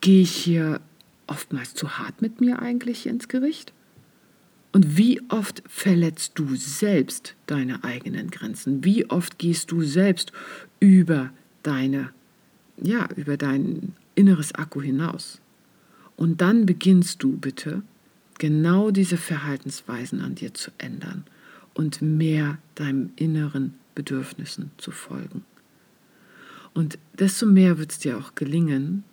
gehe 0.00 0.22
ich 0.22 0.32
hier 0.32 0.80
oftmals 1.26 1.74
zu 1.74 1.98
hart 1.98 2.22
mit 2.22 2.40
mir 2.40 2.60
eigentlich 2.60 3.06
ins 3.06 3.28
Gericht? 3.28 3.72
Und 4.74 4.96
wie 4.96 5.22
oft 5.28 5.62
verletzt 5.68 6.32
du 6.34 6.56
selbst 6.56 7.36
deine 7.46 7.84
eigenen 7.84 8.28
Grenzen? 8.28 8.82
Wie 8.82 9.08
oft 9.08 9.38
gehst 9.38 9.70
du 9.70 9.82
selbst 9.82 10.32
über 10.80 11.30
deine, 11.62 12.10
ja, 12.82 13.08
über 13.14 13.36
dein 13.36 13.92
inneres 14.16 14.52
Akku 14.52 14.82
hinaus? 14.82 15.40
Und 16.16 16.40
dann 16.40 16.66
beginnst 16.66 17.22
du 17.22 17.36
bitte 17.36 17.82
genau 18.38 18.90
diese 18.90 19.16
Verhaltensweisen 19.16 20.20
an 20.20 20.34
dir 20.34 20.54
zu 20.54 20.72
ändern 20.78 21.22
und 21.74 22.02
mehr 22.02 22.58
deinem 22.74 23.12
inneren 23.14 23.74
Bedürfnissen 23.94 24.72
zu 24.76 24.90
folgen. 24.90 25.44
Und 26.72 26.98
desto 27.16 27.46
mehr 27.46 27.78
wird 27.78 27.92
es 27.92 28.00
dir 28.00 28.18
auch 28.18 28.34
gelingen, 28.34 29.04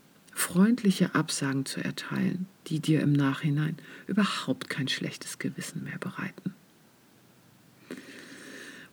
freundliche 0.42 1.14
Absagen 1.14 1.66
zu 1.66 1.84
erteilen, 1.84 2.48
die 2.68 2.80
dir 2.80 3.02
im 3.02 3.14
Nachhinein 3.14 3.78
überhaupt 4.08 4.70
kein 4.70 4.88
schlechtes 4.88 5.40
Gewissen 5.40 5.84
mehr 5.84 6.00
bereiten. 6.00 6.54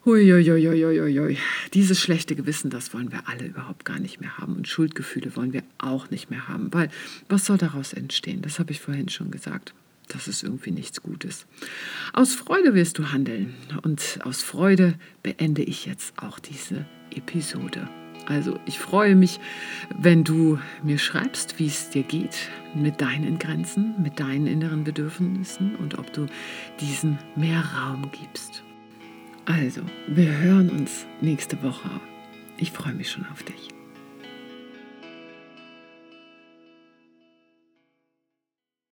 Huiuiuiuiui. 0.05 1.37
Dieses 1.73 1.99
schlechte 1.99 2.35
Gewissen, 2.35 2.69
das 2.69 2.93
wollen 2.93 3.11
wir 3.11 3.27
alle 3.27 3.45
überhaupt 3.45 3.83
gar 3.83 3.99
nicht 3.99 4.21
mehr 4.21 4.37
haben. 4.37 4.55
Und 4.55 4.67
Schuldgefühle 4.67 5.35
wollen 5.35 5.51
wir 5.51 5.63
auch 5.77 6.09
nicht 6.09 6.29
mehr 6.29 6.47
haben, 6.47 6.73
weil 6.73 6.89
was 7.27 7.45
soll 7.45 7.57
daraus 7.57 7.93
entstehen? 7.93 8.41
Das 8.41 8.59
habe 8.59 8.71
ich 8.71 8.79
vorhin 8.79 9.09
schon 9.09 9.31
gesagt. 9.31 9.73
Das 10.07 10.27
ist 10.27 10.43
irgendwie 10.43 10.71
nichts 10.71 11.01
Gutes. 11.01 11.45
Aus 12.13 12.33
Freude 12.33 12.73
wirst 12.73 12.97
du 12.97 13.11
handeln. 13.11 13.55
Und 13.81 14.19
aus 14.23 14.41
Freude 14.41 14.95
beende 15.21 15.63
ich 15.63 15.85
jetzt 15.85 16.13
auch 16.17 16.39
diese 16.39 16.85
Episode. 17.13 17.89
Also 18.25 18.59
ich 18.65 18.79
freue 18.79 19.15
mich, 19.15 19.39
wenn 19.95 20.23
du 20.23 20.59
mir 20.83 20.97
schreibst, 20.97 21.59
wie 21.59 21.67
es 21.67 21.89
dir 21.89 22.03
geht 22.03 22.49
mit 22.75 23.01
deinen 23.01 23.39
Grenzen, 23.39 23.95
mit 24.01 24.19
deinen 24.19 24.47
inneren 24.47 24.83
Bedürfnissen 24.83 25.75
und 25.75 25.97
ob 25.97 26.13
du 26.13 26.27
diesen 26.79 27.17
mehr 27.35 27.63
Raum 27.75 28.11
gibst. 28.11 28.63
Also, 29.45 29.81
wir 30.07 30.37
hören 30.37 30.69
uns 30.69 31.07
nächste 31.21 31.63
Woche. 31.63 31.89
Ich 32.57 32.71
freue 32.71 32.93
mich 32.93 33.09
schon 33.09 33.25
auf 33.31 33.41
dich. 33.41 33.78